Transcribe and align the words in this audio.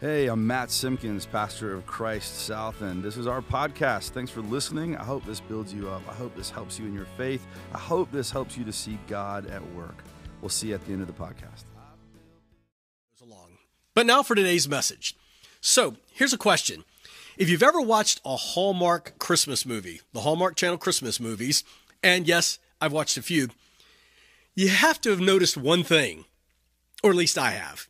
Hey, 0.00 0.28
I'm 0.28 0.46
Matt 0.46 0.70
Simpkins, 0.70 1.26
pastor 1.26 1.74
of 1.74 1.84
Christ 1.84 2.46
South, 2.46 2.80
and 2.80 3.02
this 3.02 3.18
is 3.18 3.26
our 3.26 3.42
podcast. 3.42 4.12
Thanks 4.12 4.30
for 4.30 4.40
listening. 4.40 4.96
I 4.96 5.04
hope 5.04 5.26
this 5.26 5.40
builds 5.40 5.74
you 5.74 5.90
up. 5.90 6.00
I 6.08 6.14
hope 6.14 6.34
this 6.34 6.48
helps 6.48 6.78
you 6.78 6.86
in 6.86 6.94
your 6.94 7.04
faith. 7.18 7.46
I 7.74 7.76
hope 7.76 8.10
this 8.10 8.30
helps 8.30 8.56
you 8.56 8.64
to 8.64 8.72
see 8.72 8.98
God 9.08 9.44
at 9.48 9.62
work. 9.74 10.02
We'll 10.40 10.48
see 10.48 10.68
you 10.68 10.74
at 10.74 10.86
the 10.86 10.94
end 10.94 11.02
of 11.02 11.06
the 11.06 11.12
podcast. 11.12 11.64
Along. 13.22 13.58
But 13.94 14.06
now 14.06 14.22
for 14.22 14.34
today's 14.34 14.66
message. 14.66 15.18
So, 15.60 15.96
here's 16.14 16.32
a 16.32 16.38
question. 16.38 16.84
If 17.36 17.50
you've 17.50 17.62
ever 17.62 17.82
watched 17.82 18.22
a 18.24 18.36
Hallmark 18.36 19.18
Christmas 19.18 19.66
movie, 19.66 20.00
the 20.14 20.20
Hallmark 20.20 20.56
Channel 20.56 20.78
Christmas 20.78 21.20
movies, 21.20 21.62
and 22.02 22.26
yes, 22.26 22.58
I've 22.80 22.92
watched 22.92 23.18
a 23.18 23.22
few, 23.22 23.50
you 24.54 24.70
have 24.70 24.98
to 25.02 25.10
have 25.10 25.20
noticed 25.20 25.58
one 25.58 25.82
thing, 25.82 26.24
or 27.02 27.10
at 27.10 27.16
least 27.16 27.36
I 27.36 27.50
have 27.50 27.89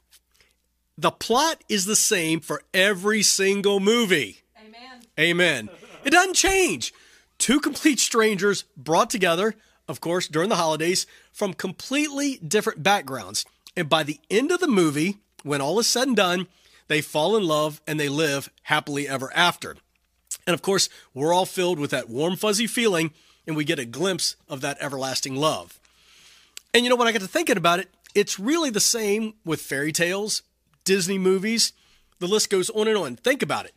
the 1.00 1.10
plot 1.10 1.64
is 1.68 1.86
the 1.86 1.96
same 1.96 2.40
for 2.40 2.62
every 2.74 3.22
single 3.22 3.80
movie. 3.80 4.42
Amen. 4.58 5.00
Amen. 5.18 5.70
It 6.04 6.10
doesn't 6.10 6.34
change. 6.34 6.92
Two 7.38 7.58
complete 7.58 7.98
strangers 7.98 8.64
brought 8.76 9.08
together, 9.08 9.54
of 9.88 10.02
course, 10.02 10.28
during 10.28 10.50
the 10.50 10.56
holidays 10.56 11.06
from 11.32 11.54
completely 11.54 12.36
different 12.46 12.82
backgrounds. 12.82 13.46
And 13.74 13.88
by 13.88 14.02
the 14.02 14.20
end 14.30 14.50
of 14.50 14.60
the 14.60 14.68
movie, 14.68 15.18
when 15.42 15.62
all 15.62 15.78
is 15.78 15.86
said 15.86 16.08
and 16.08 16.16
done, 16.16 16.48
they 16.88 17.00
fall 17.00 17.34
in 17.34 17.44
love 17.44 17.80
and 17.86 17.98
they 17.98 18.10
live 18.10 18.50
happily 18.64 19.08
ever 19.08 19.32
after. 19.34 19.76
And 20.46 20.52
of 20.52 20.60
course, 20.60 20.90
we're 21.14 21.32
all 21.32 21.46
filled 21.46 21.78
with 21.78 21.92
that 21.92 22.10
warm, 22.10 22.36
fuzzy 22.36 22.66
feeling, 22.66 23.12
and 23.46 23.56
we 23.56 23.64
get 23.64 23.78
a 23.78 23.86
glimpse 23.86 24.36
of 24.50 24.60
that 24.60 24.76
everlasting 24.82 25.36
love. 25.36 25.80
And 26.74 26.84
you 26.84 26.90
know, 26.90 26.96
when 26.96 27.08
I 27.08 27.12
got 27.12 27.22
to 27.22 27.28
thinking 27.28 27.56
about 27.56 27.78
it, 27.78 27.88
it's 28.14 28.38
really 28.38 28.68
the 28.68 28.80
same 28.80 29.34
with 29.46 29.62
fairy 29.62 29.92
tales 29.92 30.42
Disney 30.84 31.18
movies. 31.18 31.72
The 32.18 32.26
list 32.26 32.50
goes 32.50 32.70
on 32.70 32.88
and 32.88 32.96
on. 32.96 33.16
Think 33.16 33.42
about 33.42 33.66
it. 33.66 33.74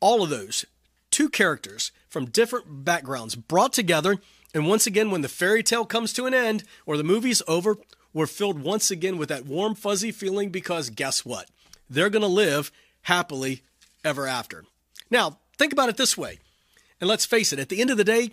All 0.00 0.22
of 0.22 0.30
those, 0.30 0.64
two 1.10 1.28
characters 1.28 1.92
from 2.08 2.26
different 2.26 2.84
backgrounds 2.84 3.34
brought 3.34 3.72
together. 3.72 4.16
And 4.52 4.68
once 4.68 4.86
again, 4.86 5.10
when 5.10 5.22
the 5.22 5.28
fairy 5.28 5.62
tale 5.62 5.84
comes 5.84 6.12
to 6.12 6.26
an 6.26 6.34
end 6.34 6.64
or 6.86 6.96
the 6.96 7.04
movie's 7.04 7.42
over, 7.48 7.76
we're 8.12 8.26
filled 8.26 8.62
once 8.62 8.90
again 8.90 9.18
with 9.18 9.28
that 9.30 9.46
warm, 9.46 9.74
fuzzy 9.74 10.12
feeling 10.12 10.50
because 10.50 10.90
guess 10.90 11.24
what? 11.24 11.48
They're 11.90 12.10
going 12.10 12.22
to 12.22 12.28
live 12.28 12.70
happily 13.02 13.62
ever 14.04 14.26
after. 14.26 14.64
Now, 15.10 15.38
think 15.58 15.72
about 15.72 15.88
it 15.88 15.96
this 15.96 16.16
way. 16.16 16.38
And 17.00 17.08
let's 17.08 17.26
face 17.26 17.52
it, 17.52 17.58
at 17.58 17.68
the 17.68 17.80
end 17.80 17.90
of 17.90 17.96
the 17.96 18.04
day, 18.04 18.30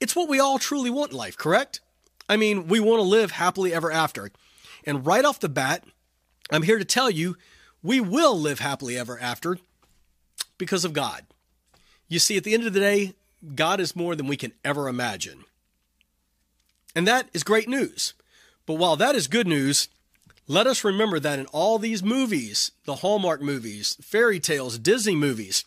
it's 0.00 0.14
what 0.14 0.28
we 0.28 0.38
all 0.38 0.58
truly 0.58 0.90
want 0.90 1.12
in 1.12 1.16
life, 1.16 1.36
correct? 1.36 1.80
I 2.28 2.36
mean, 2.36 2.68
we 2.68 2.80
want 2.80 2.98
to 2.98 3.08
live 3.08 3.30
happily 3.30 3.72
ever 3.72 3.90
after. 3.90 4.30
And 4.84 5.06
right 5.06 5.24
off 5.24 5.40
the 5.40 5.48
bat, 5.48 5.84
I'm 6.50 6.62
here 6.62 6.78
to 6.78 6.84
tell 6.84 7.10
you 7.10 7.36
we 7.82 8.00
will 8.00 8.38
live 8.38 8.60
happily 8.60 8.96
ever 8.96 9.18
after 9.18 9.58
because 10.58 10.84
of 10.84 10.92
God. 10.92 11.24
You 12.08 12.18
see, 12.18 12.36
at 12.36 12.44
the 12.44 12.54
end 12.54 12.66
of 12.66 12.72
the 12.72 12.80
day, 12.80 13.14
God 13.54 13.80
is 13.80 13.96
more 13.96 14.14
than 14.14 14.26
we 14.26 14.36
can 14.36 14.52
ever 14.64 14.88
imagine. 14.88 15.44
And 16.94 17.06
that 17.06 17.28
is 17.32 17.42
great 17.44 17.68
news. 17.68 18.14
But 18.64 18.74
while 18.74 18.96
that 18.96 19.14
is 19.14 19.28
good 19.28 19.46
news, 19.46 19.88
let 20.48 20.66
us 20.66 20.84
remember 20.84 21.18
that 21.20 21.38
in 21.38 21.46
all 21.46 21.78
these 21.78 22.02
movies, 22.02 22.72
the 22.84 22.96
Hallmark 22.96 23.42
movies, 23.42 23.96
fairy 24.00 24.40
tales, 24.40 24.78
Disney 24.78 25.16
movies, 25.16 25.64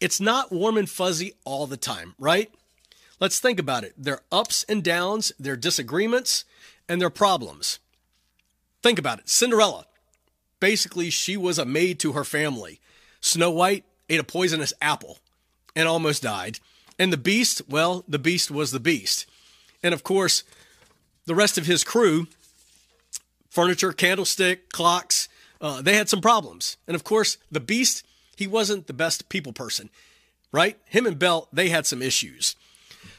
it's 0.00 0.20
not 0.20 0.52
warm 0.52 0.76
and 0.76 0.90
fuzzy 0.90 1.34
all 1.44 1.66
the 1.66 1.76
time, 1.76 2.14
right? 2.18 2.50
Let's 3.20 3.40
think 3.40 3.58
about 3.58 3.84
it. 3.84 3.94
There 3.96 4.14
are 4.14 4.22
ups 4.30 4.64
and 4.68 4.82
downs, 4.82 5.32
there 5.38 5.54
are 5.54 5.56
disagreements, 5.56 6.44
and 6.88 7.00
there 7.00 7.08
are 7.08 7.10
problems. 7.10 7.78
Think 8.82 8.98
about 8.98 9.18
it. 9.18 9.28
Cinderella, 9.28 9.86
Basically, 10.60 11.10
she 11.10 11.36
was 11.36 11.58
a 11.58 11.64
maid 11.64 11.98
to 12.00 12.12
her 12.12 12.24
family. 12.24 12.80
Snow 13.20 13.50
White 13.50 13.84
ate 14.08 14.20
a 14.20 14.24
poisonous 14.24 14.72
apple 14.80 15.18
and 15.76 15.88
almost 15.88 16.22
died. 16.22 16.58
And 16.98 17.12
the 17.12 17.16
beast, 17.16 17.62
well, 17.68 18.04
the 18.08 18.18
beast 18.18 18.50
was 18.50 18.72
the 18.72 18.80
beast. 18.80 19.26
And 19.82 19.94
of 19.94 20.02
course, 20.02 20.42
the 21.26 21.34
rest 21.34 21.58
of 21.58 21.66
his 21.66 21.84
crew, 21.84 22.26
furniture, 23.50 23.92
candlestick, 23.92 24.72
clocks, 24.72 25.28
uh, 25.60 25.82
they 25.82 25.94
had 25.96 26.08
some 26.08 26.20
problems. 26.20 26.76
And 26.86 26.94
of 26.94 27.04
course, 27.04 27.38
the 27.50 27.60
beast, 27.60 28.04
he 28.36 28.46
wasn't 28.46 28.86
the 28.86 28.92
best 28.92 29.28
people 29.28 29.52
person, 29.52 29.90
right? 30.52 30.78
Him 30.86 31.06
and 31.06 31.18
Belle, 31.18 31.48
they 31.52 31.68
had 31.68 31.86
some 31.86 32.02
issues. 32.02 32.56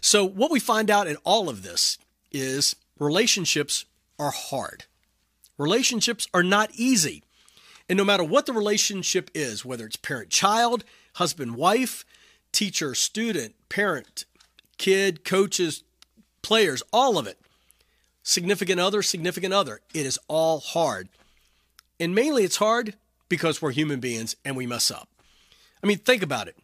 So, 0.01 0.25
what 0.25 0.51
we 0.51 0.59
find 0.59 0.89
out 0.89 1.07
in 1.07 1.17
all 1.23 1.49
of 1.49 1.63
this 1.63 1.97
is 2.31 2.75
relationships 2.97 3.85
are 4.17 4.31
hard. 4.31 4.85
Relationships 5.57 6.27
are 6.33 6.43
not 6.43 6.71
easy. 6.73 7.23
And 7.89 7.97
no 7.97 8.05
matter 8.05 8.23
what 8.23 8.45
the 8.45 8.53
relationship 8.53 9.31
is, 9.33 9.65
whether 9.65 9.85
it's 9.85 9.95
parent 9.95 10.29
child, 10.29 10.83
husband 11.15 11.55
wife, 11.55 12.05
teacher 12.51 12.93
student, 12.93 13.55
parent, 13.67 14.25
kid, 14.77 15.25
coaches, 15.25 15.83
players, 16.43 16.83
all 16.93 17.17
of 17.17 17.25
it, 17.25 17.39
significant 18.21 18.79
other, 18.79 19.01
significant 19.01 19.53
other, 19.53 19.81
it 19.93 20.05
is 20.05 20.19
all 20.27 20.59
hard. 20.59 21.09
And 21.99 22.13
mainly 22.13 22.43
it's 22.43 22.57
hard 22.57 22.95
because 23.27 23.61
we're 23.61 23.71
human 23.71 23.99
beings 23.99 24.35
and 24.45 24.55
we 24.55 24.67
mess 24.67 24.91
up. 24.91 25.09
I 25.83 25.87
mean, 25.87 25.97
think 25.97 26.21
about 26.21 26.47
it. 26.47 26.55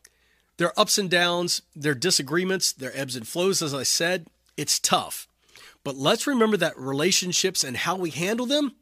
There 0.58 0.68
are 0.68 0.80
ups 0.80 0.98
and 0.98 1.10
downs, 1.10 1.64
there 1.76 1.92
are 1.92 1.96
disagreements, 1.96 2.72
there 2.72 2.92
are 2.92 2.96
ebbs 2.96 3.16
and 3.16 3.28
flows, 3.28 3.62
as 3.62 3.74
I 3.74 3.84
said. 3.84 4.28
It's 4.56 4.80
tough. 4.80 5.28
But 5.84 5.98
let's 5.98 6.28
remember 6.28 6.56
that 6.58 6.78
relationships 6.78 7.64
and 7.64 7.78
how 7.78 7.96
we 7.96 8.12
handle 8.12 8.46
them 8.46 8.74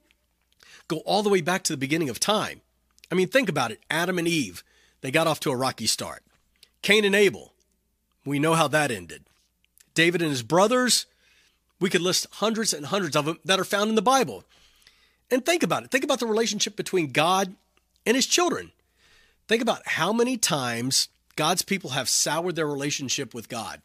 go 0.94 1.02
all 1.02 1.24
the 1.24 1.30
way 1.30 1.42
back 1.42 1.64
to 1.64 1.74
the 1.74 1.78
beginning 1.78 2.10
of 2.10 2.20
time. 2.20 2.62
I 3.12 3.16
mean, 3.16 3.28
think 3.28 3.50
about 3.50 3.72
it 3.72 3.82
Adam 3.90 4.18
and 4.18 4.28
Eve, 4.28 4.64
they 5.02 5.12
got 5.12 5.28
off 5.28 5.40
to 5.42 5.52
a 5.52 5.56
rocky 5.56 5.88
start. 5.88 6.24
Cain 6.82 7.06
and 7.06 7.16
Abel, 7.16 7.54
we 8.26 8.40
know 8.40 8.54
how 8.54 8.68
that 8.70 8.92
ended. 8.92 9.24
David 9.94 10.22
and 10.22 10.32
his 10.32 10.44
brothers, 10.44 11.06
we 11.80 11.90
could 11.90 12.02
list 12.02 12.28
hundreds 12.34 12.74
and 12.74 12.88
hundreds 12.88 13.16
of 13.16 13.26
them 13.26 13.40
that 13.46 13.60
are 13.60 13.66
found 13.66 13.90
in 13.90 13.96
the 13.96 14.02
Bible. 14.02 14.44
And 15.30 15.46
think 15.46 15.64
about 15.64 15.84
it. 15.84 15.92
Think 15.92 16.04
about 16.04 16.20
the 16.20 16.26
relationship 16.26 16.76
between 16.76 17.12
God 17.12 17.56
and 18.06 18.16
his 18.16 18.26
children. 18.26 18.72
Think 19.48 19.62
about 19.62 19.82
how 19.86 20.14
many 20.14 20.38
times 20.38 21.10
God's 21.36 21.62
people 21.62 21.92
have 21.92 22.10
soured 22.10 22.56
their 22.56 22.68
relationship 22.68 23.34
with 23.34 23.50
God. 23.50 23.82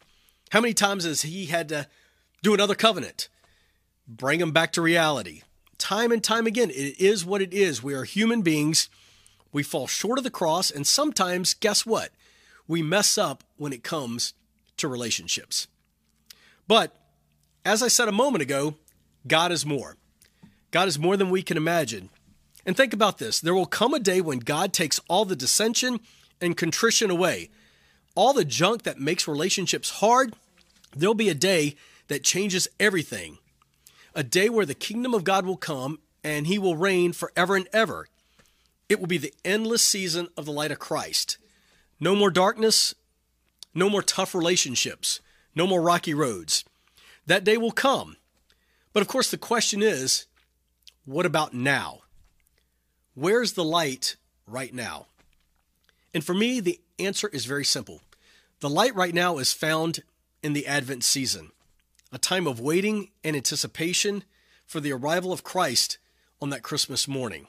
How 0.51 0.61
many 0.61 0.73
times 0.73 1.03
has 1.03 1.23
he 1.23 1.47
had 1.47 1.69
to 1.69 1.87
do 2.41 2.53
another 2.53 2.75
covenant, 2.75 3.27
bring 4.07 4.39
them 4.39 4.51
back 4.51 4.71
to 4.73 4.81
reality, 4.81 5.41
time 5.79 6.11
and 6.11 6.23
time 6.23 6.45
again. 6.45 6.69
It 6.69 6.99
is 6.99 7.25
what 7.25 7.41
it 7.41 7.53
is. 7.53 7.81
We 7.81 7.93
are 7.93 8.03
human 8.03 8.41
beings. 8.41 8.89
We 9.51 9.63
fall 9.63 9.87
short 9.87 10.17
of 10.17 10.23
the 10.23 10.29
cross. 10.29 10.69
And 10.69 10.85
sometimes, 10.85 11.53
guess 11.53 11.85
what? 11.85 12.11
We 12.67 12.83
mess 12.83 13.17
up 13.17 13.43
when 13.57 13.73
it 13.73 13.83
comes 13.83 14.33
to 14.77 14.87
relationships. 14.87 15.67
But 16.67 16.95
as 17.65 17.81
I 17.81 17.87
said 17.87 18.07
a 18.07 18.13
moment 18.13 18.43
ago, 18.43 18.75
God 19.27 19.51
is 19.51 19.65
more. 19.65 19.97
God 20.71 20.87
is 20.87 20.99
more 20.99 21.17
than 21.17 21.29
we 21.29 21.41
can 21.41 21.57
imagine. 21.57 22.09
And 22.65 22.77
think 22.77 22.93
about 22.93 23.17
this 23.17 23.39
there 23.39 23.55
will 23.55 23.65
come 23.65 23.93
a 23.93 23.99
day 23.99 24.21
when 24.21 24.39
God 24.39 24.73
takes 24.73 24.99
all 25.09 25.25
the 25.25 25.35
dissension 25.35 25.99
and 26.39 26.55
contrition 26.55 27.09
away, 27.09 27.49
all 28.15 28.33
the 28.33 28.45
junk 28.45 28.83
that 28.83 28.99
makes 28.99 29.27
relationships 29.27 29.89
hard. 29.89 30.35
There'll 30.95 31.15
be 31.15 31.29
a 31.29 31.35
day 31.35 31.75
that 32.07 32.23
changes 32.23 32.67
everything 32.79 33.39
a 34.15 34.23
day 34.23 34.49
where 34.49 34.65
the 34.65 34.73
kingdom 34.73 35.13
of 35.13 35.23
God 35.23 35.45
will 35.45 35.57
come 35.57 35.99
and 36.23 36.47
he 36.47 36.59
will 36.59 36.75
reign 36.75 37.13
forever 37.13 37.55
and 37.55 37.67
ever. 37.71 38.07
It 38.87 38.99
will 38.99 39.07
be 39.07 39.17
the 39.17 39.33
endless 39.45 39.83
season 39.83 40.29
of 40.35 40.45
the 40.45 40.51
light 40.51 40.71
of 40.71 40.79
Christ. 40.79 41.37
No 41.99 42.15
more 42.15 42.31
darkness, 42.31 42.95
no 43.73 43.89
more 43.89 44.01
tough 44.01 44.33
relationships, 44.33 45.19
no 45.55 45.67
more 45.67 45.81
rocky 45.81 46.13
roads. 46.13 46.65
That 47.25 47.43
day 47.43 47.57
will 47.57 47.71
come. 47.71 48.17
But 48.93 49.01
of 49.01 49.07
course, 49.07 49.29
the 49.29 49.37
question 49.37 49.81
is 49.81 50.25
what 51.05 51.25
about 51.25 51.53
now? 51.53 52.01
Where's 53.13 53.53
the 53.53 53.63
light 53.63 54.15
right 54.47 54.73
now? 54.73 55.07
And 56.13 56.23
for 56.23 56.33
me, 56.33 56.59
the 56.59 56.79
answer 56.97 57.27
is 57.27 57.45
very 57.45 57.65
simple. 57.65 58.01
The 58.59 58.69
light 58.69 58.95
right 58.95 59.13
now 59.13 59.37
is 59.37 59.53
found 59.53 60.01
in 60.41 60.53
the 60.53 60.67
Advent 60.67 61.03
season 61.03 61.51
a 62.11 62.17
time 62.17 62.47
of 62.47 62.59
waiting 62.59 63.09
and 63.23 63.35
anticipation 63.35 64.23
for 64.65 64.79
the 64.79 64.91
arrival 64.91 65.31
of 65.31 65.43
Christ 65.43 65.97
on 66.41 66.49
that 66.49 66.63
Christmas 66.63 67.07
morning. 67.07 67.47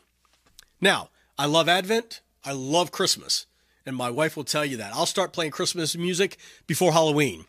Now, 0.81 1.11
I 1.39 1.47
love 1.47 1.69
Advent, 1.69 2.21
I 2.45 2.53
love 2.53 2.91
Christmas, 2.91 3.47
and 3.87 3.97
my 3.97 4.11
wife 4.11 4.37
will 4.37 4.45
tell 4.45 4.65
you 4.65 4.77
that. 4.79 4.95
I'll 4.95 5.07
start 5.07 5.33
playing 5.33 5.53
Christmas 5.53 5.97
music 5.97 6.37
before 6.67 6.93
Halloween. 6.93 7.47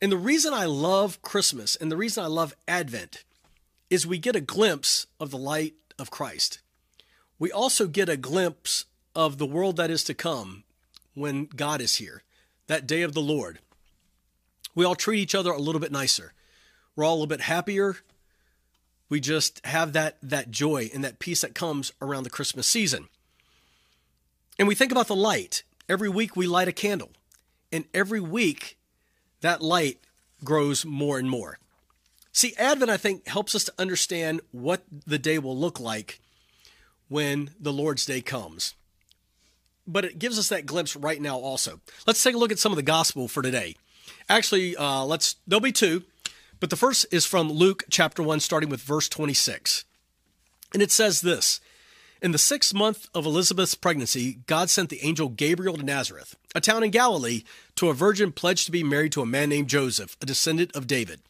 And 0.00 0.10
the 0.10 0.16
reason 0.16 0.52
I 0.52 0.64
love 0.64 1.22
Christmas 1.22 1.76
and 1.76 1.90
the 1.90 1.96
reason 1.96 2.24
I 2.24 2.28
love 2.28 2.54
Advent 2.66 3.24
is 3.90 4.06
we 4.06 4.18
get 4.18 4.36
a 4.36 4.40
glimpse 4.40 5.06
of 5.20 5.30
the 5.30 5.38
light 5.38 5.74
of 5.98 6.10
Christ. 6.10 6.60
We 7.38 7.52
also 7.52 7.86
get 7.86 8.08
a 8.08 8.16
glimpse 8.16 8.86
of 9.14 9.38
the 9.38 9.46
world 9.46 9.76
that 9.76 9.90
is 9.90 10.04
to 10.04 10.14
come 10.14 10.64
when 11.14 11.46
God 11.46 11.80
is 11.80 11.96
here, 11.96 12.22
that 12.66 12.86
day 12.86 13.02
of 13.02 13.12
the 13.12 13.20
Lord 13.20 13.60
we 14.74 14.84
all 14.84 14.94
treat 14.94 15.20
each 15.20 15.34
other 15.34 15.50
a 15.50 15.58
little 15.58 15.80
bit 15.80 15.92
nicer. 15.92 16.32
We're 16.96 17.04
all 17.04 17.12
a 17.12 17.16
little 17.16 17.26
bit 17.26 17.42
happier. 17.42 17.96
We 19.08 19.20
just 19.20 19.64
have 19.66 19.92
that 19.92 20.16
that 20.22 20.50
joy 20.50 20.90
and 20.92 21.04
that 21.04 21.18
peace 21.18 21.42
that 21.42 21.54
comes 21.54 21.92
around 22.00 22.24
the 22.24 22.30
Christmas 22.30 22.66
season. 22.66 23.08
And 24.58 24.68
we 24.68 24.74
think 24.74 24.92
about 24.92 25.08
the 25.08 25.16
light. 25.16 25.62
Every 25.88 26.08
week 26.08 26.36
we 26.36 26.46
light 26.46 26.68
a 26.68 26.72
candle. 26.72 27.10
And 27.72 27.84
every 27.92 28.20
week 28.20 28.78
that 29.40 29.60
light 29.60 30.00
grows 30.42 30.84
more 30.84 31.18
and 31.18 31.28
more. 31.28 31.58
See, 32.32 32.54
Advent, 32.58 32.90
I 32.90 32.96
think, 32.96 33.28
helps 33.28 33.54
us 33.54 33.64
to 33.64 33.74
understand 33.78 34.40
what 34.50 34.82
the 35.06 35.18
day 35.18 35.38
will 35.38 35.56
look 35.56 35.78
like 35.78 36.20
when 37.08 37.50
the 37.60 37.72
Lord's 37.72 38.06
Day 38.06 38.20
comes. 38.20 38.74
But 39.86 40.04
it 40.04 40.18
gives 40.18 40.38
us 40.38 40.48
that 40.48 40.66
glimpse 40.66 40.96
right 40.96 41.20
now 41.20 41.38
also. 41.38 41.80
Let's 42.06 42.22
take 42.22 42.34
a 42.34 42.38
look 42.38 42.50
at 42.50 42.58
some 42.58 42.72
of 42.72 42.76
the 42.76 42.82
gospel 42.82 43.28
for 43.28 43.42
today. 43.42 43.76
Actually, 44.28 44.76
uh, 44.76 45.04
let's 45.04 45.36
there'll 45.46 45.60
be 45.60 45.72
two, 45.72 46.04
but 46.60 46.70
the 46.70 46.76
first 46.76 47.06
is 47.10 47.26
from 47.26 47.50
Luke 47.50 47.84
chapter 47.90 48.22
1, 48.22 48.40
starting 48.40 48.68
with 48.68 48.80
verse 48.80 49.08
26. 49.08 49.84
And 50.72 50.82
it 50.82 50.90
says 50.90 51.20
this 51.20 51.60
In 52.22 52.32
the 52.32 52.38
sixth 52.38 52.74
month 52.74 53.08
of 53.14 53.26
Elizabeth's 53.26 53.74
pregnancy, 53.74 54.38
God 54.46 54.70
sent 54.70 54.90
the 54.90 55.04
angel 55.04 55.28
Gabriel 55.28 55.76
to 55.76 55.82
Nazareth, 55.82 56.36
a 56.54 56.60
town 56.60 56.82
in 56.82 56.90
Galilee, 56.90 57.42
to 57.76 57.90
a 57.90 57.94
virgin 57.94 58.32
pledged 58.32 58.66
to 58.66 58.72
be 58.72 58.82
married 58.82 59.12
to 59.12 59.22
a 59.22 59.26
man 59.26 59.50
named 59.50 59.68
Joseph, 59.68 60.16
a 60.20 60.26
descendant 60.26 60.74
of 60.74 60.86
David. 60.86 61.20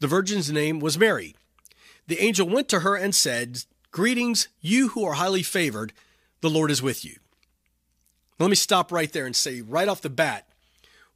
The 0.00 0.06
virgin's 0.06 0.50
name 0.50 0.80
was 0.80 0.98
Mary. 0.98 1.36
The 2.06 2.20
angel 2.22 2.48
went 2.48 2.68
to 2.70 2.80
her 2.80 2.96
and 2.96 3.14
said, 3.14 3.64
Greetings, 3.92 4.48
you 4.60 4.88
who 4.88 5.04
are 5.04 5.14
highly 5.14 5.42
favored, 5.42 5.92
the 6.40 6.50
Lord 6.50 6.70
is 6.70 6.82
with 6.82 7.04
you. 7.04 7.16
Let 8.38 8.48
me 8.48 8.56
stop 8.56 8.90
right 8.90 9.12
there 9.12 9.26
and 9.26 9.36
say 9.36 9.60
right 9.60 9.88
off 9.88 10.00
the 10.00 10.08
bat, 10.08 10.48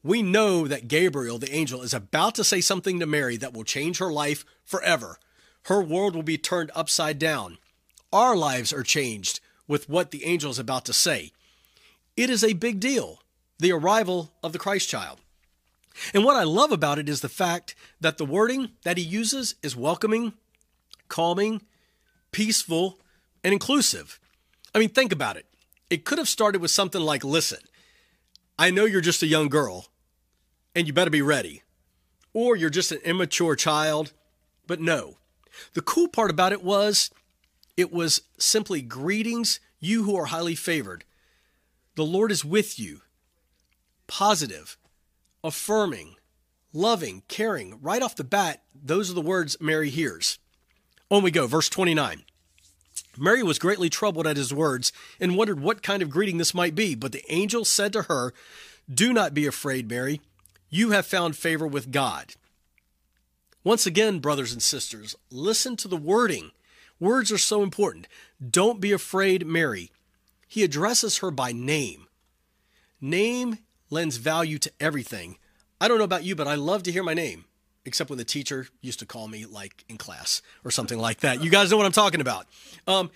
we 0.05 0.23
know 0.23 0.69
that 0.69 0.87
Gabriel, 0.87 1.39
the 1.39 1.53
angel, 1.53 1.81
is 1.83 1.95
about 1.95 2.35
to 2.35 2.45
say 2.45 2.61
something 2.61 3.01
to 3.01 3.07
Mary 3.07 3.39
that 3.39 3.55
will 3.55 3.65
change 3.65 3.99
her 3.99 4.13
life 4.13 4.45
forever. 4.63 5.19
Her 5.65 5.83
world 5.83 6.15
will 6.15 6.23
be 6.23 6.37
turned 6.37 6.71
upside 6.75 7.19
down. 7.19 7.57
Our 8.13 8.37
lives 8.37 8.73
are 8.73 8.83
changed 8.83 9.41
with 9.67 9.89
what 9.89 10.11
the 10.11 10.27
angel 10.27 10.51
is 10.51 10.59
about 10.59 10.85
to 10.85 10.93
say. 10.93 11.33
It 12.19 12.29
is 12.29 12.45
a 12.45 12.53
big 12.53 12.81
deal, 12.81 13.21
the 13.59 13.73
arrival 13.73 14.35
of 14.43 14.53
the 14.53 14.59
Christ 14.59 14.91
child. 14.91 15.21
And 16.13 16.23
what 16.23 16.37
I 16.37 16.43
love 16.43 16.71
about 16.71 16.99
it 16.99 17.09
is 17.09 17.23
the 17.23 17.29
fact 17.31 17.75
that 18.01 18.19
the 18.19 18.27
wording 18.27 18.73
that 18.85 18.99
he 18.99 19.05
uses 19.05 19.55
is 19.63 19.75
welcoming, 19.75 20.35
calming, 21.09 21.63
peaceful, 22.31 22.99
and 23.43 23.55
inclusive. 23.55 24.21
I 24.75 24.81
mean, 24.81 24.91
think 24.91 25.13
about 25.13 25.37
it. 25.39 25.47
It 25.89 26.05
could 26.05 26.19
have 26.19 26.29
started 26.29 26.61
with 26.61 26.71
something 26.71 27.01
like, 27.01 27.25
listen, 27.25 27.61
I 28.59 28.71
know 28.71 28.85
you're 28.85 29.01
just 29.01 29.23
a 29.23 29.27
young 29.27 29.49
girl, 29.49 29.87
and 30.75 30.87
you 30.87 30.93
better 30.93 31.11
be 31.11 31.23
ready. 31.23 31.63
Or 32.33 32.57
you're 32.57 32.71
just 32.71 32.93
an 32.93 32.99
immature 33.05 33.55
child. 33.57 34.13
But 34.67 34.81
no. 34.81 35.19
The 35.75 35.83
cool 35.83 36.09
part 36.09 36.31
about 36.31 36.53
it 36.53 36.63
was 36.63 37.11
it 37.77 37.93
was 37.93 38.23
simply 38.39 38.83
greetings, 38.83 39.61
you 39.81 40.05
who 40.05 40.17
are 40.17 40.27
highly 40.27 40.55
favored. 40.55 41.05
The 41.97 42.05
Lord 42.05 42.33
is 42.33 42.45
with 42.45 42.79
you. 42.79 43.03
Positive, 44.07 44.77
affirming, 45.43 46.17
loving, 46.73 47.23
caring. 47.29 47.79
Right 47.81 48.03
off 48.03 48.17
the 48.17 48.25
bat, 48.25 48.63
those 48.75 49.11
are 49.11 49.15
the 49.15 49.21
words 49.21 49.57
Mary 49.61 49.91
hears. 49.91 50.39
On 51.11 51.23
we 51.23 51.31
go, 51.31 51.47
verse 51.47 51.69
29. 51.69 52.25
Mary 53.17 53.43
was 53.43 53.59
greatly 53.59 53.89
troubled 53.89 54.27
at 54.27 54.37
his 54.37 54.53
words 54.53 54.93
and 55.21 55.37
wondered 55.37 55.61
what 55.61 55.83
kind 55.83 56.03
of 56.03 56.11
greeting 56.11 56.39
this 56.39 56.55
might 56.55 56.75
be. 56.75 56.95
But 56.95 57.13
the 57.13 57.25
angel 57.29 57.65
said 57.65 57.93
to 57.93 58.03
her, 58.03 58.33
Do 58.93 59.13
not 59.13 59.35
be 59.35 59.47
afraid, 59.47 59.89
Mary. 59.89 60.21
You 60.75 60.91
have 60.91 61.07
found 61.07 61.37
favor 61.37 61.69
with 61.69 61.93
God. 61.93 62.35
Once 63.63 63.87
again, 63.87 64.19
brothers 64.19 64.53
and 64.53 64.61
sisters, 64.61 65.15
listen 65.31 65.77
to 65.77 65.87
the 65.87 65.97
wording. 65.97 66.51
Words 66.99 67.31
are 67.31 67.39
so 67.39 67.63
important. 67.63 68.09
Don't 68.51 68.81
be 68.81 68.91
afraid, 68.91 69.47
Mary. 69.47 69.93
He 70.49 70.65
addresses 70.65 71.19
her 71.19 71.31
by 71.31 71.53
name. 71.53 72.09
Name 73.01 73.59
lends 73.89 74.17
value 74.17 74.59
to 74.59 74.73
everything. 74.81 75.39
I 75.81 75.87
don't 75.87 75.99
know 75.99 76.03
about 76.03 76.25
you, 76.25 76.35
but 76.35 76.49
I 76.49 76.57
love 76.57 76.83
to 76.83 76.91
hear 76.91 77.05
my 77.05 77.15
name 77.15 77.45
except 77.85 78.11
when 78.11 78.19
the 78.19 78.25
teacher 78.25 78.67
used 78.81 78.99
to 78.99 79.07
call 79.07 79.29
me 79.29 79.47
like 79.47 79.85
in 79.89 79.97
class 79.97 80.43
or 80.65 80.73
something 80.73 80.99
like 80.99 81.21
that. 81.21 81.41
You 81.41 81.51
guys 81.51 81.71
know 81.71 81.77
what 81.77 81.87
I'm 81.87 81.93
talking 81.93 82.21
about. 82.21 82.47
Um, 82.89 83.13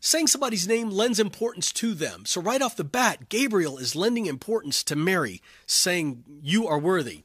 saying 0.00 0.28
somebody's 0.28 0.68
name 0.68 0.90
lends 0.90 1.18
importance 1.18 1.72
to 1.72 1.94
them. 1.94 2.24
So 2.24 2.40
right 2.40 2.62
off 2.62 2.76
the 2.76 2.84
bat, 2.84 3.28
Gabriel 3.28 3.78
is 3.78 3.96
lending 3.96 4.26
importance 4.26 4.82
to 4.84 4.96
Mary, 4.96 5.42
saying, 5.66 6.24
You 6.42 6.66
are 6.66 6.78
worthy. 6.78 7.24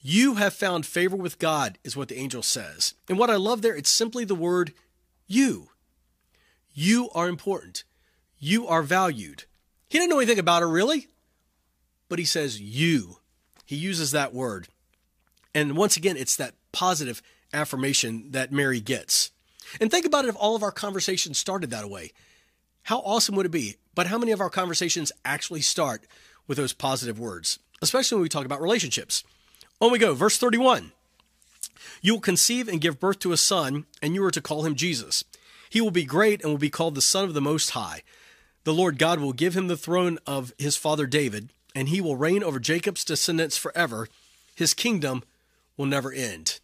You 0.00 0.34
have 0.34 0.52
found 0.52 0.84
favor 0.84 1.16
with 1.16 1.38
God, 1.38 1.78
is 1.82 1.96
what 1.96 2.08
the 2.08 2.18
angel 2.18 2.42
says. 2.42 2.94
And 3.08 3.18
what 3.18 3.30
I 3.30 3.36
love 3.36 3.62
there, 3.62 3.74
it's 3.74 3.90
simply 3.90 4.24
the 4.24 4.34
word 4.34 4.74
you. 5.26 5.70
You 6.74 7.08
are 7.14 7.28
important. 7.28 7.84
You 8.38 8.66
are 8.66 8.82
valued. 8.82 9.44
He 9.88 9.98
didn't 9.98 10.10
know 10.10 10.18
anything 10.18 10.38
about 10.38 10.60
her, 10.60 10.68
really, 10.68 11.08
but 12.08 12.18
he 12.18 12.24
says 12.24 12.60
you. 12.60 13.18
He 13.64 13.76
uses 13.76 14.10
that 14.10 14.34
word. 14.34 14.68
And 15.54 15.76
once 15.76 15.96
again, 15.96 16.16
it's 16.16 16.36
that 16.36 16.54
positive 16.72 17.22
affirmation 17.52 18.32
that 18.32 18.52
Mary 18.52 18.80
gets. 18.80 19.30
And 19.80 19.90
think 19.90 20.06
about 20.06 20.24
it 20.24 20.28
if 20.28 20.36
all 20.36 20.56
of 20.56 20.62
our 20.62 20.72
conversations 20.72 21.38
started 21.38 21.70
that 21.70 21.88
way. 21.88 22.12
How 22.84 22.98
awesome 22.98 23.34
would 23.36 23.46
it 23.46 23.50
be? 23.50 23.76
But 23.94 24.08
how 24.08 24.18
many 24.18 24.32
of 24.32 24.40
our 24.40 24.50
conversations 24.50 25.12
actually 25.24 25.62
start 25.62 26.06
with 26.46 26.58
those 26.58 26.72
positive 26.72 27.18
words, 27.18 27.58
especially 27.80 28.16
when 28.16 28.22
we 28.22 28.28
talk 28.28 28.44
about 28.44 28.60
relationships? 28.60 29.24
On 29.80 29.90
we 29.90 29.98
go, 29.98 30.14
verse 30.14 30.36
31. 30.38 30.92
You 32.02 32.14
will 32.14 32.20
conceive 32.20 32.68
and 32.68 32.80
give 32.80 33.00
birth 33.00 33.18
to 33.20 33.32
a 33.32 33.36
son, 33.36 33.86
and 34.02 34.14
you 34.14 34.22
are 34.24 34.30
to 34.30 34.42
call 34.42 34.64
him 34.64 34.74
Jesus. 34.74 35.24
He 35.70 35.80
will 35.80 35.90
be 35.90 36.04
great 36.04 36.42
and 36.42 36.50
will 36.50 36.58
be 36.58 36.70
called 36.70 36.94
the 36.94 37.02
Son 37.02 37.24
of 37.24 37.34
the 37.34 37.40
Most 37.40 37.70
High. 37.70 38.02
The 38.64 38.74
Lord 38.74 38.98
God 38.98 39.20
will 39.20 39.32
give 39.32 39.56
him 39.56 39.68
the 39.68 39.76
throne 39.76 40.18
of 40.26 40.52
his 40.58 40.76
father 40.76 41.06
David, 41.06 41.50
and 41.74 41.88
he 41.88 42.00
will 42.00 42.16
reign 42.16 42.42
over 42.42 42.60
Jacob's 42.60 43.04
descendants 43.04 43.56
forever. 43.56 44.08
His 44.54 44.74
kingdom 44.74 45.22
will 45.76 45.86
never 45.86 46.12
end. 46.12 46.60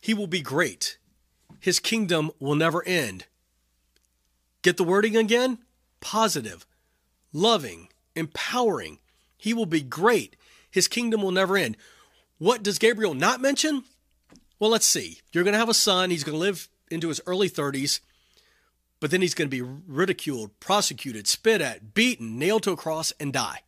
He 0.00 0.12
will 0.14 0.26
be 0.26 0.42
great. 0.42 0.98
His 1.60 1.80
kingdom 1.80 2.30
will 2.38 2.54
never 2.54 2.86
end. 2.86 3.26
Get 4.62 4.76
the 4.76 4.84
wording 4.84 5.16
again? 5.16 5.58
Positive, 6.00 6.66
loving, 7.32 7.88
empowering. 8.14 8.98
He 9.36 9.54
will 9.54 9.66
be 9.66 9.80
great. 9.80 10.36
His 10.70 10.88
kingdom 10.88 11.22
will 11.22 11.30
never 11.30 11.56
end. 11.56 11.76
What 12.38 12.62
does 12.62 12.78
Gabriel 12.78 13.14
not 13.14 13.40
mention? 13.40 13.84
Well, 14.58 14.70
let's 14.70 14.86
see. 14.86 15.20
You're 15.32 15.44
going 15.44 15.52
to 15.52 15.58
have 15.58 15.68
a 15.68 15.74
son. 15.74 16.10
He's 16.10 16.24
going 16.24 16.34
to 16.34 16.40
live 16.40 16.68
into 16.90 17.08
his 17.08 17.20
early 17.26 17.48
30s, 17.48 18.00
but 19.00 19.10
then 19.10 19.20
he's 19.20 19.34
going 19.34 19.48
to 19.48 19.62
be 19.62 19.62
ridiculed, 19.62 20.58
prosecuted, 20.60 21.26
spit 21.26 21.60
at, 21.60 21.94
beaten, 21.94 22.38
nailed 22.38 22.62
to 22.64 22.72
a 22.72 22.76
cross, 22.76 23.12
and 23.18 23.32
die. 23.32 23.60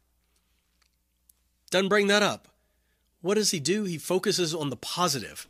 Doesn't 1.71 1.89
bring 1.89 2.07
that 2.07 2.23
up. 2.23 2.49
What 3.21 3.35
does 3.35 3.51
he 3.51 3.61
do? 3.61 3.85
He 3.85 3.99
focuses 3.99 4.55
on 4.55 4.71
the 4.71 4.77
positive. 4.77 5.49